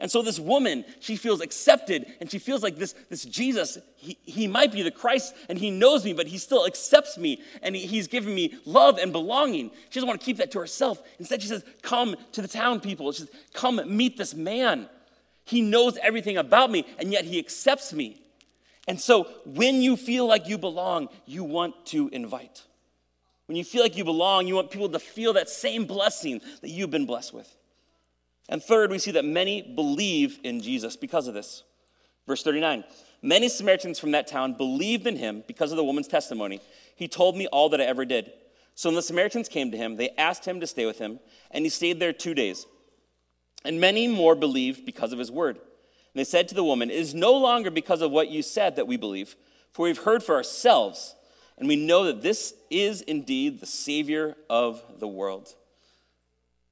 And 0.00 0.10
so 0.10 0.22
this 0.22 0.38
woman, 0.38 0.84
she 1.00 1.16
feels 1.16 1.40
accepted 1.40 2.06
and 2.20 2.30
she 2.30 2.38
feels 2.38 2.62
like 2.62 2.76
this, 2.76 2.94
this 3.10 3.24
Jesus, 3.24 3.78
he, 3.96 4.16
he 4.22 4.46
might 4.46 4.70
be 4.70 4.82
the 4.82 4.92
Christ 4.92 5.34
and 5.48 5.58
he 5.58 5.72
knows 5.72 6.04
me, 6.04 6.12
but 6.12 6.28
he 6.28 6.38
still 6.38 6.66
accepts 6.66 7.18
me 7.18 7.42
and 7.62 7.74
he, 7.74 7.84
he's 7.84 8.06
giving 8.06 8.32
me 8.32 8.54
love 8.64 8.98
and 8.98 9.10
belonging. 9.10 9.70
She 9.90 9.98
doesn't 9.98 10.06
want 10.06 10.20
to 10.20 10.24
keep 10.24 10.36
that 10.36 10.52
to 10.52 10.60
herself. 10.60 11.02
Instead, 11.18 11.42
she 11.42 11.48
says, 11.48 11.64
Come 11.82 12.14
to 12.32 12.42
the 12.42 12.48
town 12.48 12.78
people. 12.80 13.10
She 13.10 13.22
says, 13.22 13.30
Come 13.54 13.80
meet 13.86 14.16
this 14.16 14.34
man. 14.34 14.88
He 15.44 15.62
knows 15.62 15.96
everything 15.96 16.36
about 16.36 16.70
me 16.70 16.86
and 16.98 17.12
yet 17.12 17.24
he 17.24 17.38
accepts 17.40 17.92
me. 17.92 18.22
And 18.86 19.00
so 19.00 19.24
when 19.44 19.82
you 19.82 19.96
feel 19.96 20.26
like 20.28 20.46
you 20.48 20.58
belong, 20.58 21.08
you 21.26 21.42
want 21.42 21.86
to 21.86 22.08
invite. 22.08 22.62
When 23.46 23.56
you 23.56 23.64
feel 23.64 23.82
like 23.82 23.96
you 23.96 24.04
belong, 24.04 24.46
you 24.46 24.54
want 24.54 24.70
people 24.70 24.90
to 24.90 24.98
feel 24.98 25.32
that 25.32 25.48
same 25.48 25.86
blessing 25.86 26.40
that 26.60 26.68
you've 26.68 26.90
been 26.90 27.06
blessed 27.06 27.34
with. 27.34 27.57
And 28.48 28.62
third, 28.62 28.90
we 28.90 28.98
see 28.98 29.10
that 29.12 29.24
many 29.24 29.62
believe 29.62 30.38
in 30.42 30.60
Jesus 30.60 30.96
because 30.96 31.28
of 31.28 31.34
this. 31.34 31.64
Verse 32.26 32.42
39 32.42 32.84
Many 33.20 33.48
Samaritans 33.48 33.98
from 33.98 34.12
that 34.12 34.28
town 34.28 34.54
believed 34.54 35.06
in 35.06 35.16
him 35.16 35.42
because 35.46 35.72
of 35.72 35.76
the 35.76 35.84
woman's 35.84 36.08
testimony. 36.08 36.60
He 36.94 37.08
told 37.08 37.36
me 37.36 37.46
all 37.48 37.68
that 37.70 37.80
I 37.80 37.84
ever 37.84 38.04
did. 38.04 38.32
So 38.74 38.88
when 38.88 38.94
the 38.94 39.02
Samaritans 39.02 39.48
came 39.48 39.72
to 39.72 39.76
him, 39.76 39.96
they 39.96 40.10
asked 40.10 40.44
him 40.44 40.60
to 40.60 40.66
stay 40.66 40.86
with 40.86 40.98
him, 40.98 41.18
and 41.50 41.64
he 41.64 41.68
stayed 41.68 41.98
there 41.98 42.12
two 42.12 42.34
days. 42.34 42.64
And 43.64 43.80
many 43.80 44.06
more 44.06 44.36
believed 44.36 44.86
because 44.86 45.12
of 45.12 45.18
his 45.18 45.32
word. 45.32 45.56
And 45.56 46.14
they 46.14 46.24
said 46.24 46.46
to 46.48 46.54
the 46.54 46.62
woman, 46.62 46.90
It 46.90 46.96
is 46.96 47.12
no 47.12 47.32
longer 47.32 47.72
because 47.72 48.02
of 48.02 48.12
what 48.12 48.28
you 48.28 48.40
said 48.40 48.76
that 48.76 48.86
we 48.86 48.96
believe, 48.96 49.34
for 49.72 49.84
we've 49.84 49.98
heard 49.98 50.22
for 50.22 50.36
ourselves, 50.36 51.16
and 51.58 51.66
we 51.66 51.74
know 51.74 52.04
that 52.04 52.22
this 52.22 52.54
is 52.70 53.00
indeed 53.02 53.58
the 53.58 53.66
Savior 53.66 54.36
of 54.48 54.82
the 55.00 55.08
world. 55.08 55.54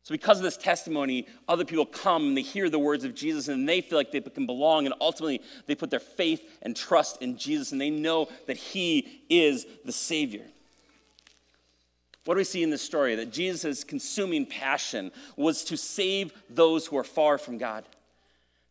So, 0.07 0.15
because 0.15 0.39
of 0.39 0.45
this 0.45 0.57
testimony, 0.57 1.27
other 1.49 1.65
people 1.65 1.85
come 1.85 2.29
and 2.29 2.37
they 2.37 2.43
hear 2.43 2.71
the 2.71 2.79
words 2.79 3.03
of 3.03 3.13
Jesus 3.13 3.49
and 3.49 3.69
they 3.69 3.81
feel 3.81 3.99
like 3.99 4.13
they 4.13 4.21
can 4.21 4.47
belong, 4.47 4.87
and 4.87 4.95
ultimately 5.01 5.43
they 5.67 5.75
put 5.75 5.91
their 5.91 5.99
faith 5.99 6.49
and 6.63 6.77
trust 6.77 7.21
in 7.21 7.37
Jesus 7.37 7.73
and 7.73 7.81
they 7.81 7.91
know 7.91 8.29
that 8.47 8.57
He 8.57 9.25
is 9.29 9.67
the 9.85 9.91
Savior. 9.91 10.45
What 12.25 12.35
do 12.35 12.39
we 12.39 12.45
see 12.45 12.63
in 12.63 12.71
this 12.71 12.83
story? 12.83 13.17
That 13.17 13.33
Jesus' 13.33 13.83
consuming 13.83 14.47
passion 14.47 15.11
was 15.35 15.65
to 15.65 15.77
save 15.77 16.33
those 16.49 16.87
who 16.87 16.97
are 16.99 17.03
far 17.03 17.37
from 17.37 17.59
God. 17.59 17.85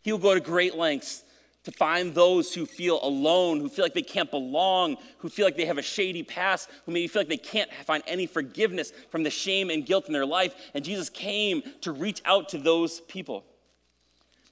He 0.04 0.14
will 0.14 0.20
go 0.20 0.36
to 0.36 0.40
great 0.40 0.78
lengths 0.78 1.25
to 1.66 1.72
find 1.72 2.14
those 2.14 2.54
who 2.54 2.66
feel 2.66 3.00
alone, 3.04 3.60
who 3.60 3.68
feel 3.68 3.84
like 3.84 3.94
they 3.94 4.02
can't 4.02 4.32
belong, 4.32 4.98
who 5.18 5.30
feel 5.30 5.46
like 5.46 5.58
they 5.58 5.66
have 5.66 5.78
a 5.78 5.84
shady 5.84 6.24
past, 6.24 6.70
who 6.86 6.92
maybe 6.92 7.08
feel 7.08 7.22
like 7.22 7.28
they 7.28 7.38
can't 7.38 7.72
find 7.86 8.04
any 8.08 8.28
forgiveness 8.28 8.94
from 9.10 9.24
the 9.24 9.30
shame 9.30 9.70
and 9.70 9.86
guilt 9.86 10.08
in 10.08 10.14
their 10.14 10.26
life. 10.26 10.56
And 10.74 10.86
Jesus 10.86 11.10
came 11.10 11.64
to 11.82 11.92
reach 11.92 12.22
out 12.24 12.50
to 12.50 12.60
those 12.60 13.02
people. 13.02 13.46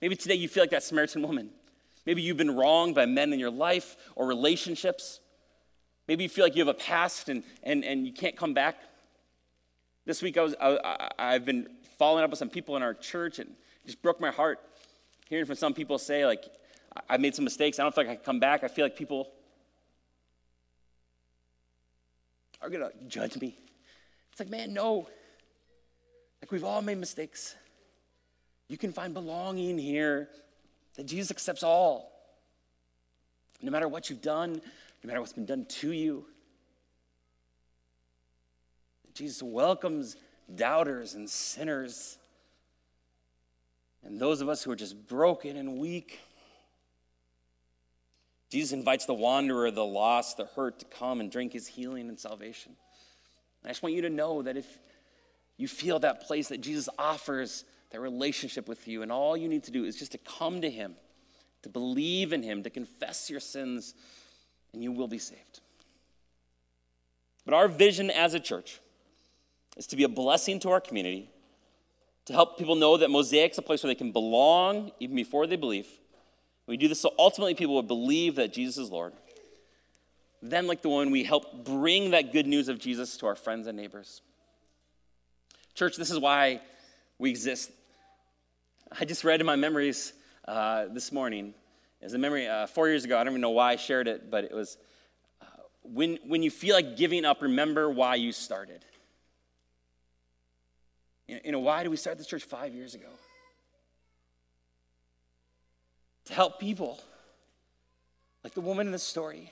Maybe 0.02 0.16
today 0.16 0.36
you 0.36 0.50
feel 0.50 0.64
like 0.64 0.72
that 0.72 0.84
Samaritan 0.84 1.22
woman. 1.22 1.52
Maybe 2.06 2.22
you've 2.22 2.36
been 2.38 2.56
wronged 2.56 2.96
by 2.96 3.06
men 3.06 3.32
in 3.32 3.40
your 3.40 3.52
life 3.52 3.96
or 4.16 4.28
relationships. 4.28 5.20
Maybe 6.08 6.24
you 6.24 6.30
feel 6.30 6.46
like 6.46 6.56
you 6.56 6.66
have 6.66 6.76
a 6.76 6.78
past 6.78 7.30
and, 7.30 7.44
and, 7.62 7.86
and 7.86 8.06
you 8.06 8.12
can't 8.12 8.36
come 8.36 8.54
back. 8.54 8.78
This 10.06 10.22
week 10.22 10.38
I 10.38 10.42
was, 10.42 10.56
I, 10.60 11.10
I've 11.18 11.46
been 11.46 11.68
following 11.98 12.24
up 12.24 12.32
with 12.32 12.40
some 12.40 12.50
people 12.50 12.76
in 12.76 12.84
our 12.84 12.94
church 12.94 13.40
and 13.40 13.52
just 13.86 14.02
broke 14.02 14.20
my 14.20 14.32
heart 14.32 14.60
hearing 15.30 15.46
from 15.46 15.56
some 15.56 15.74
people 15.74 15.98
say, 15.98 16.26
like, 16.26 16.46
I 17.10 17.18
made 17.18 17.36
some 17.36 17.44
mistakes. 17.44 17.80
I 17.80 17.84
don't 17.84 17.94
feel 17.94 18.04
like 18.04 18.12
I 18.12 18.16
can 18.16 18.24
come 18.24 18.40
back. 18.40 18.64
I 18.64 18.68
feel 18.68 18.86
like 18.86 18.96
people 18.96 19.30
are 22.62 22.70
going 22.70 22.82
to 22.82 22.92
judge 23.08 23.40
me. 23.40 23.58
It's 24.32 24.40
like, 24.40 24.50
man, 24.50 24.74
no. 24.74 25.08
Like, 26.42 26.52
we've 26.52 26.64
all 26.64 26.82
made 26.82 26.98
mistakes. 26.98 27.56
You 28.68 28.78
can 28.78 28.94
find 28.94 29.14
belonging 29.14 29.78
here, 29.78 30.30
that 30.96 31.06
Jesus 31.06 31.32
accepts 31.32 31.64
all. 31.64 32.12
No 33.62 33.72
matter 33.72 33.88
what 33.88 34.10
you've 34.10 34.22
done, 34.22 34.54
no 35.04 35.08
matter 35.08 35.20
what's 35.20 35.34
been 35.34 35.46
done 35.46 35.66
to 35.66 35.92
you. 35.92 36.26
Jesus 39.14 39.44
welcomes 39.44 40.16
doubters 40.56 41.14
and 41.14 41.30
sinners 41.30 42.18
and 44.06 44.20
those 44.20 44.42
of 44.42 44.50
us 44.50 44.64
who 44.64 44.72
are 44.72 44.76
just 44.76 45.08
broken 45.08 45.58
and 45.58 45.78
weak. 45.78 46.20
Jesus 48.54 48.72
invites 48.72 49.08
the 49.08 49.16
wanderer, 49.16 49.72
the 49.72 49.84
lost, 49.84 50.38
the 50.38 50.46
hurt 50.46 50.78
to 50.78 50.86
come 50.86 51.20
and 51.20 51.32
drink 51.32 51.54
his 51.54 51.66
healing 51.66 52.08
and 52.08 52.20
salvation. 52.20 52.74
I 53.66 53.70
just 53.70 53.82
want 53.82 53.96
you 53.96 54.04
to 54.04 54.12
know 54.12 54.44
that 54.44 54.56
if 54.56 54.78
you 55.58 55.68
feel 55.68 55.98
that 55.98 56.22
place 56.22 56.50
that 56.50 56.62
Jesus 56.62 56.88
offers 57.00 57.66
that 57.90 58.00
relationship 58.00 58.68
with 58.68 58.88
you, 58.88 59.02
and 59.02 59.12
all 59.12 59.36
you 59.36 59.48
need 59.48 59.64
to 59.64 59.72
do 59.72 59.86
is 59.86 59.98
just 59.98 60.12
to 60.12 60.20
come 60.20 60.62
to 60.62 60.70
him, 60.70 60.94
to 61.64 61.70
believe 61.70 62.32
in 62.32 62.44
him, 62.44 62.62
to 62.62 62.70
confess 62.70 63.28
your 63.28 63.40
sins, 63.40 63.96
and 64.72 64.84
you 64.84 64.92
will 64.92 65.08
be 65.08 65.18
saved. 65.18 65.62
But 67.46 67.56
our 67.56 67.68
vision 67.68 68.12
as 68.12 68.36
a 68.36 68.40
church 68.40 68.80
is 69.78 69.88
to 69.88 69.96
be 69.96 70.04
a 70.04 70.10
blessing 70.10 70.60
to 70.60 70.70
our 70.70 70.80
community 70.80 71.28
to 72.26 72.34
help 72.34 72.60
people 72.60 72.76
know 72.76 72.98
that 72.98 73.10
Mosaic's 73.10 73.58
a 73.58 73.64
place 73.64 73.82
where 73.82 73.90
they 73.90 73.98
can 73.98 74.12
belong 74.12 74.92
even 75.00 75.16
before 75.16 75.48
they 75.48 75.56
believe. 75.56 75.88
We 76.68 76.78
do 76.78 76.88
this 76.88 77.02
so 77.02 77.14
ultimately 77.20 77.56
people 77.56 77.76
will 77.76 77.84
believe 77.84 78.36
that 78.36 78.54
Jesus 78.54 78.78
is 78.78 78.90
Lord. 78.90 79.14
Then, 80.42 80.68
like 80.68 80.82
the 80.82 80.90
one, 80.90 81.12
we 81.12 81.24
help 81.24 81.64
bring 81.64 82.12
that 82.12 82.34
good 82.34 82.48
news 82.48 82.68
of 82.68 82.78
Jesus 82.78 83.18
to 83.18 83.28
our 83.28 83.36
friends 83.36 83.68
and 83.68 83.78
neighbors. 83.78 84.22
Church, 85.74 85.96
this 85.96 86.12
is 86.12 86.20
why 86.20 86.62
we 87.18 87.30
exist. 87.30 87.72
I 88.92 89.06
just 89.06 89.24
read 89.24 89.40
in 89.40 89.46
my 89.46 89.56
memories 89.56 90.14
uh, 90.48 90.88
this 90.88 91.12
morning. 91.12 91.54
As 92.02 92.14
a 92.14 92.18
memory 92.18 92.48
uh, 92.48 92.68
four 92.68 92.90
years 92.90 93.06
ago. 93.06 93.18
I 93.18 93.24
don't 93.24 93.32
even 93.32 93.42
know 93.42 93.52
why 93.52 93.72
I 93.72 93.76
shared 93.78 94.10
it, 94.10 94.30
but 94.30 94.44
it 94.44 94.54
was 94.54 94.78
uh, 95.42 95.46
when, 95.84 96.20
when 96.28 96.44
you 96.44 96.52
feel 96.52 96.76
like 96.76 96.98
giving 96.98 97.24
up, 97.24 97.42
remember 97.42 97.90
why 97.90 98.16
you 98.16 98.34
started. 98.34 98.84
You 101.28 101.54
know, 101.54 101.60
why 101.60 101.84
did 101.84 101.90
we 101.90 101.96
start 101.96 102.18
this 102.18 102.28
church 102.28 102.44
five 102.44 102.74
years 102.74 102.94
ago? 102.96 103.08
To 106.26 106.34
help 106.34 106.60
people, 106.60 107.00
like 108.44 108.54
the 108.54 108.62
woman 108.62 108.88
in 108.88 108.92
the 108.94 109.00
story, 109.00 109.52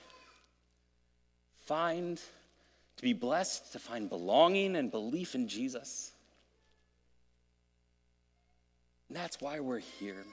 find, 1.66 2.20
to 2.96 3.02
be 3.02 3.12
blessed, 3.12 3.72
to 3.72 3.78
find 3.78 4.08
belonging 4.08 4.76
and 4.76 4.90
belief 4.90 5.34
in 5.34 5.48
Jesus. 5.48 6.12
And 9.08 9.16
that's 9.16 9.40
why 9.40 9.60
we're 9.60 9.78
here. 9.78 10.24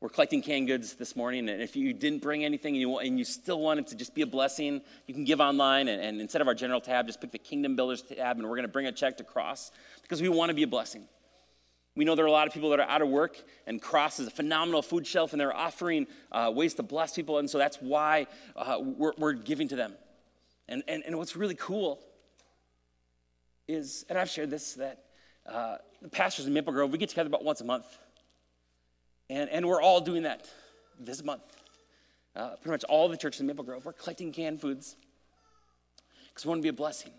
We're 0.00 0.08
collecting 0.08 0.42
canned 0.42 0.66
goods 0.66 0.94
this 0.94 1.14
morning, 1.14 1.48
and 1.48 1.62
if 1.62 1.76
you 1.76 1.92
didn't 1.92 2.22
bring 2.22 2.44
anything 2.44 2.74
and 2.74 2.80
you, 2.80 2.98
and 2.98 3.18
you 3.18 3.24
still 3.24 3.60
wanted 3.60 3.86
to 3.88 3.94
just 3.94 4.16
be 4.16 4.22
a 4.22 4.26
blessing, 4.26 4.80
you 5.06 5.14
can 5.14 5.24
give 5.24 5.40
online, 5.40 5.86
and, 5.86 6.02
and 6.02 6.20
instead 6.20 6.40
of 6.40 6.48
our 6.48 6.54
general 6.54 6.80
tab, 6.80 7.06
just 7.06 7.20
pick 7.20 7.30
the 7.30 7.38
Kingdom 7.38 7.76
Builders 7.76 8.02
tab, 8.02 8.36
and 8.36 8.44
we're 8.44 8.56
going 8.56 8.62
to 8.62 8.72
bring 8.72 8.86
a 8.86 8.92
check 8.92 9.16
to 9.18 9.24
Cross 9.24 9.70
because 10.02 10.20
we 10.20 10.28
want 10.28 10.48
to 10.50 10.54
be 10.54 10.64
a 10.64 10.66
blessing. 10.66 11.04
We 11.94 12.04
know 12.04 12.14
there 12.14 12.24
are 12.24 12.28
a 12.28 12.32
lot 12.32 12.46
of 12.46 12.54
people 12.54 12.70
that 12.70 12.80
are 12.80 12.88
out 12.88 13.02
of 13.02 13.08
work, 13.08 13.36
and 13.66 13.80
Cross 13.80 14.18
is 14.18 14.26
a 14.26 14.30
phenomenal 14.30 14.80
food 14.80 15.06
shelf, 15.06 15.32
and 15.32 15.40
they're 15.40 15.54
offering 15.54 16.06
uh, 16.30 16.50
ways 16.54 16.74
to 16.74 16.82
bless 16.82 17.14
people, 17.14 17.38
and 17.38 17.50
so 17.50 17.58
that's 17.58 17.76
why 17.76 18.26
uh, 18.56 18.78
we're, 18.80 19.12
we're, 19.18 19.34
giving 19.34 19.68
to 19.68 19.76
them. 19.76 19.92
And, 20.68 20.82
and, 20.88 21.02
and 21.06 21.18
what's 21.18 21.36
really 21.36 21.54
cool 21.54 22.00
is, 23.68 24.06
and 24.08 24.18
I've 24.18 24.30
shared 24.30 24.48
this, 24.48 24.74
that 24.74 25.04
uh, 25.46 25.76
the 26.00 26.08
pastors 26.08 26.46
in 26.46 26.54
Maple 26.54 26.72
Grove, 26.72 26.90
we 26.90 26.98
get 26.98 27.10
together 27.10 27.26
about 27.26 27.44
once 27.44 27.60
a 27.60 27.64
month. 27.64 27.86
And, 29.28 29.50
and 29.50 29.66
we're 29.66 29.82
all 29.82 30.00
doing 30.00 30.22
that 30.22 30.48
this 30.98 31.22
month. 31.22 31.42
Uh, 32.34 32.50
pretty 32.56 32.70
much 32.70 32.84
all 32.84 33.08
the 33.08 33.16
churches 33.16 33.40
in 33.40 33.46
Maple 33.46 33.64
Grove, 33.64 33.84
we're 33.84 33.92
collecting 33.92 34.32
canned 34.32 34.60
foods 34.60 34.96
because 36.28 36.46
we 36.46 36.48
want 36.48 36.60
to 36.60 36.62
be 36.62 36.70
a 36.70 36.72
blessing. 36.72 37.12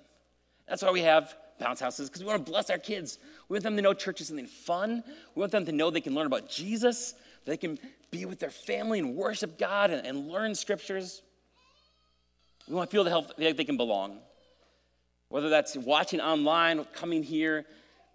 That's 0.67 0.81
why 0.81 0.91
we 0.91 1.01
have 1.01 1.35
bounce 1.59 1.79
houses, 1.79 2.09
because 2.09 2.21
we 2.21 2.27
want 2.27 2.45
to 2.45 2.51
bless 2.51 2.69
our 2.69 2.77
kids. 2.77 3.19
We 3.49 3.55
want 3.55 3.63
them 3.63 3.75
to 3.75 3.81
know 3.81 3.93
church 3.93 4.21
is 4.21 4.27
something 4.27 4.47
fun. 4.47 5.03
We 5.35 5.39
want 5.39 5.51
them 5.51 5.65
to 5.65 5.71
know 5.71 5.89
they 5.89 6.01
can 6.01 6.15
learn 6.15 6.27
about 6.27 6.49
Jesus, 6.49 7.13
they 7.45 7.57
can 7.57 7.77
be 8.11 8.25
with 8.25 8.39
their 8.39 8.49
family 8.49 8.99
and 8.99 9.15
worship 9.15 9.57
God 9.57 9.91
and, 9.91 10.05
and 10.05 10.29
learn 10.29 10.55
scriptures. 10.55 11.21
We 12.67 12.75
want 12.75 12.89
people 12.89 13.03
to 13.03 13.09
help, 13.09 13.31
like 13.37 13.57
they 13.57 13.65
can 13.65 13.77
belong. 13.77 14.19
Whether 15.29 15.49
that's 15.49 15.75
watching 15.75 16.21
online, 16.21 16.85
coming 16.93 17.23
here, 17.23 17.65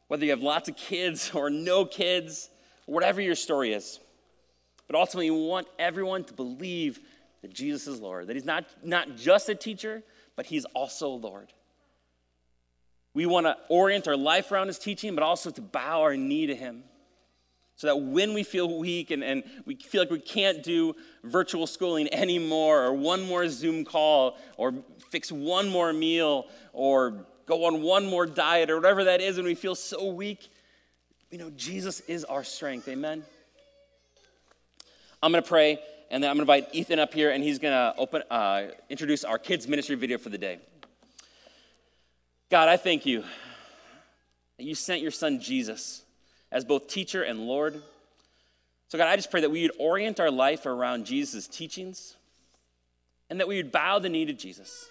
whether 0.06 0.24
you 0.24 0.30
have 0.30 0.40
lots 0.40 0.68
of 0.68 0.76
kids 0.76 1.30
or 1.34 1.50
no 1.50 1.84
kids, 1.84 2.48
whatever 2.86 3.20
your 3.20 3.34
story 3.34 3.72
is. 3.72 4.00
But 4.86 4.96
ultimately, 4.96 5.30
we 5.30 5.46
want 5.46 5.66
everyone 5.78 6.24
to 6.24 6.32
believe 6.32 7.00
that 7.42 7.52
Jesus 7.52 7.86
is 7.86 8.00
Lord, 8.00 8.26
that 8.28 8.36
He's 8.36 8.44
not, 8.44 8.64
not 8.82 9.16
just 9.16 9.48
a 9.48 9.54
teacher, 9.54 10.02
but 10.34 10.46
He's 10.46 10.64
also 10.66 11.10
Lord. 11.10 11.52
We 13.18 13.26
want 13.26 13.46
to 13.46 13.56
orient 13.68 14.06
our 14.06 14.16
life 14.16 14.52
around 14.52 14.68
His 14.68 14.78
teaching, 14.78 15.16
but 15.16 15.24
also 15.24 15.50
to 15.50 15.60
bow 15.60 16.02
our 16.02 16.16
knee 16.16 16.46
to 16.46 16.54
Him. 16.54 16.84
So 17.74 17.88
that 17.88 17.96
when 17.96 18.32
we 18.32 18.44
feel 18.44 18.78
weak 18.78 19.10
and, 19.10 19.24
and 19.24 19.42
we 19.66 19.74
feel 19.74 20.02
like 20.02 20.10
we 20.12 20.20
can't 20.20 20.62
do 20.62 20.94
virtual 21.24 21.66
schooling 21.66 22.08
anymore, 22.14 22.80
or 22.84 22.92
one 22.92 23.26
more 23.26 23.48
Zoom 23.48 23.84
call, 23.84 24.38
or 24.56 24.72
fix 25.10 25.32
one 25.32 25.68
more 25.68 25.92
meal, 25.92 26.46
or 26.72 27.26
go 27.46 27.64
on 27.64 27.82
one 27.82 28.06
more 28.06 28.24
diet, 28.24 28.70
or 28.70 28.76
whatever 28.76 29.02
that 29.02 29.20
is, 29.20 29.36
and 29.36 29.44
we 29.44 29.56
feel 29.56 29.74
so 29.74 30.12
weak, 30.12 30.48
you 31.32 31.38
know, 31.38 31.50
Jesus 31.56 31.98
is 32.02 32.24
our 32.24 32.44
strength. 32.44 32.86
Amen. 32.86 33.24
I'm 35.20 35.32
going 35.32 35.42
to 35.42 35.48
pray, 35.48 35.80
and 36.12 36.22
then 36.22 36.30
I'm 36.30 36.36
going 36.36 36.46
to 36.46 36.52
invite 36.52 36.72
Ethan 36.72 37.00
up 37.00 37.12
here, 37.12 37.32
and 37.32 37.42
he's 37.42 37.58
going 37.58 37.74
to 37.74 37.98
open, 37.98 38.22
uh, 38.30 38.66
introduce 38.88 39.24
our 39.24 39.38
kids' 39.38 39.66
ministry 39.66 39.96
video 39.96 40.18
for 40.18 40.28
the 40.28 40.38
day. 40.38 40.60
God, 42.50 42.68
I 42.68 42.76
thank 42.76 43.04
you 43.04 43.24
that 44.56 44.64
you 44.64 44.74
sent 44.74 45.02
your 45.02 45.10
son 45.10 45.40
Jesus 45.40 46.02
as 46.50 46.64
both 46.64 46.88
teacher 46.88 47.22
and 47.22 47.40
Lord. 47.40 47.82
So, 48.88 48.96
God, 48.96 49.06
I 49.06 49.16
just 49.16 49.30
pray 49.30 49.42
that 49.42 49.50
we 49.50 49.62
would 49.62 49.76
orient 49.78 50.18
our 50.18 50.30
life 50.30 50.64
around 50.64 51.04
Jesus' 51.04 51.46
teachings 51.46 52.16
and 53.28 53.38
that 53.38 53.48
we 53.48 53.56
would 53.58 53.70
bow 53.70 53.98
the 53.98 54.08
knee 54.08 54.24
to 54.24 54.32
Jesus. 54.32 54.88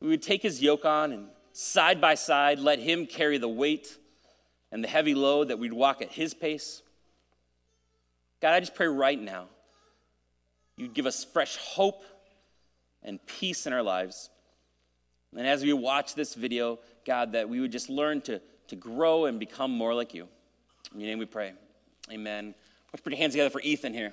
We 0.00 0.08
would 0.08 0.22
take 0.22 0.42
his 0.42 0.62
yoke 0.62 0.84
on 0.84 1.12
and 1.12 1.26
side 1.52 2.00
by 2.00 2.14
side 2.14 2.58
let 2.58 2.78
him 2.78 3.06
carry 3.06 3.38
the 3.38 3.48
weight 3.48 3.96
and 4.70 4.82
the 4.82 4.88
heavy 4.88 5.14
load, 5.14 5.48
that 5.48 5.58
we'd 5.58 5.72
walk 5.72 6.00
at 6.00 6.10
his 6.10 6.32
pace. 6.32 6.80
God, 8.40 8.54
I 8.54 8.60
just 8.60 8.74
pray 8.74 8.86
right 8.86 9.20
now 9.20 9.46
you'd 10.76 10.94
give 10.94 11.06
us 11.06 11.24
fresh 11.24 11.56
hope 11.56 12.02
and 13.02 13.24
peace 13.26 13.66
in 13.66 13.72
our 13.72 13.82
lives. 13.82 14.30
And 15.36 15.46
as 15.46 15.62
we 15.62 15.72
watch 15.72 16.14
this 16.14 16.34
video, 16.34 16.78
God, 17.06 17.32
that 17.32 17.48
we 17.48 17.60
would 17.60 17.72
just 17.72 17.88
learn 17.88 18.20
to, 18.22 18.40
to 18.68 18.76
grow 18.76 19.24
and 19.26 19.40
become 19.40 19.70
more 19.70 19.94
like 19.94 20.14
you. 20.14 20.28
In 20.94 21.00
your 21.00 21.08
name 21.08 21.18
we 21.18 21.26
pray. 21.26 21.52
Amen. 22.10 22.54
Let's 22.92 23.02
put 23.02 23.12
your 23.12 23.18
hands 23.18 23.32
together 23.32 23.50
for 23.50 23.60
Ethan 23.62 23.94
here. 23.94 24.12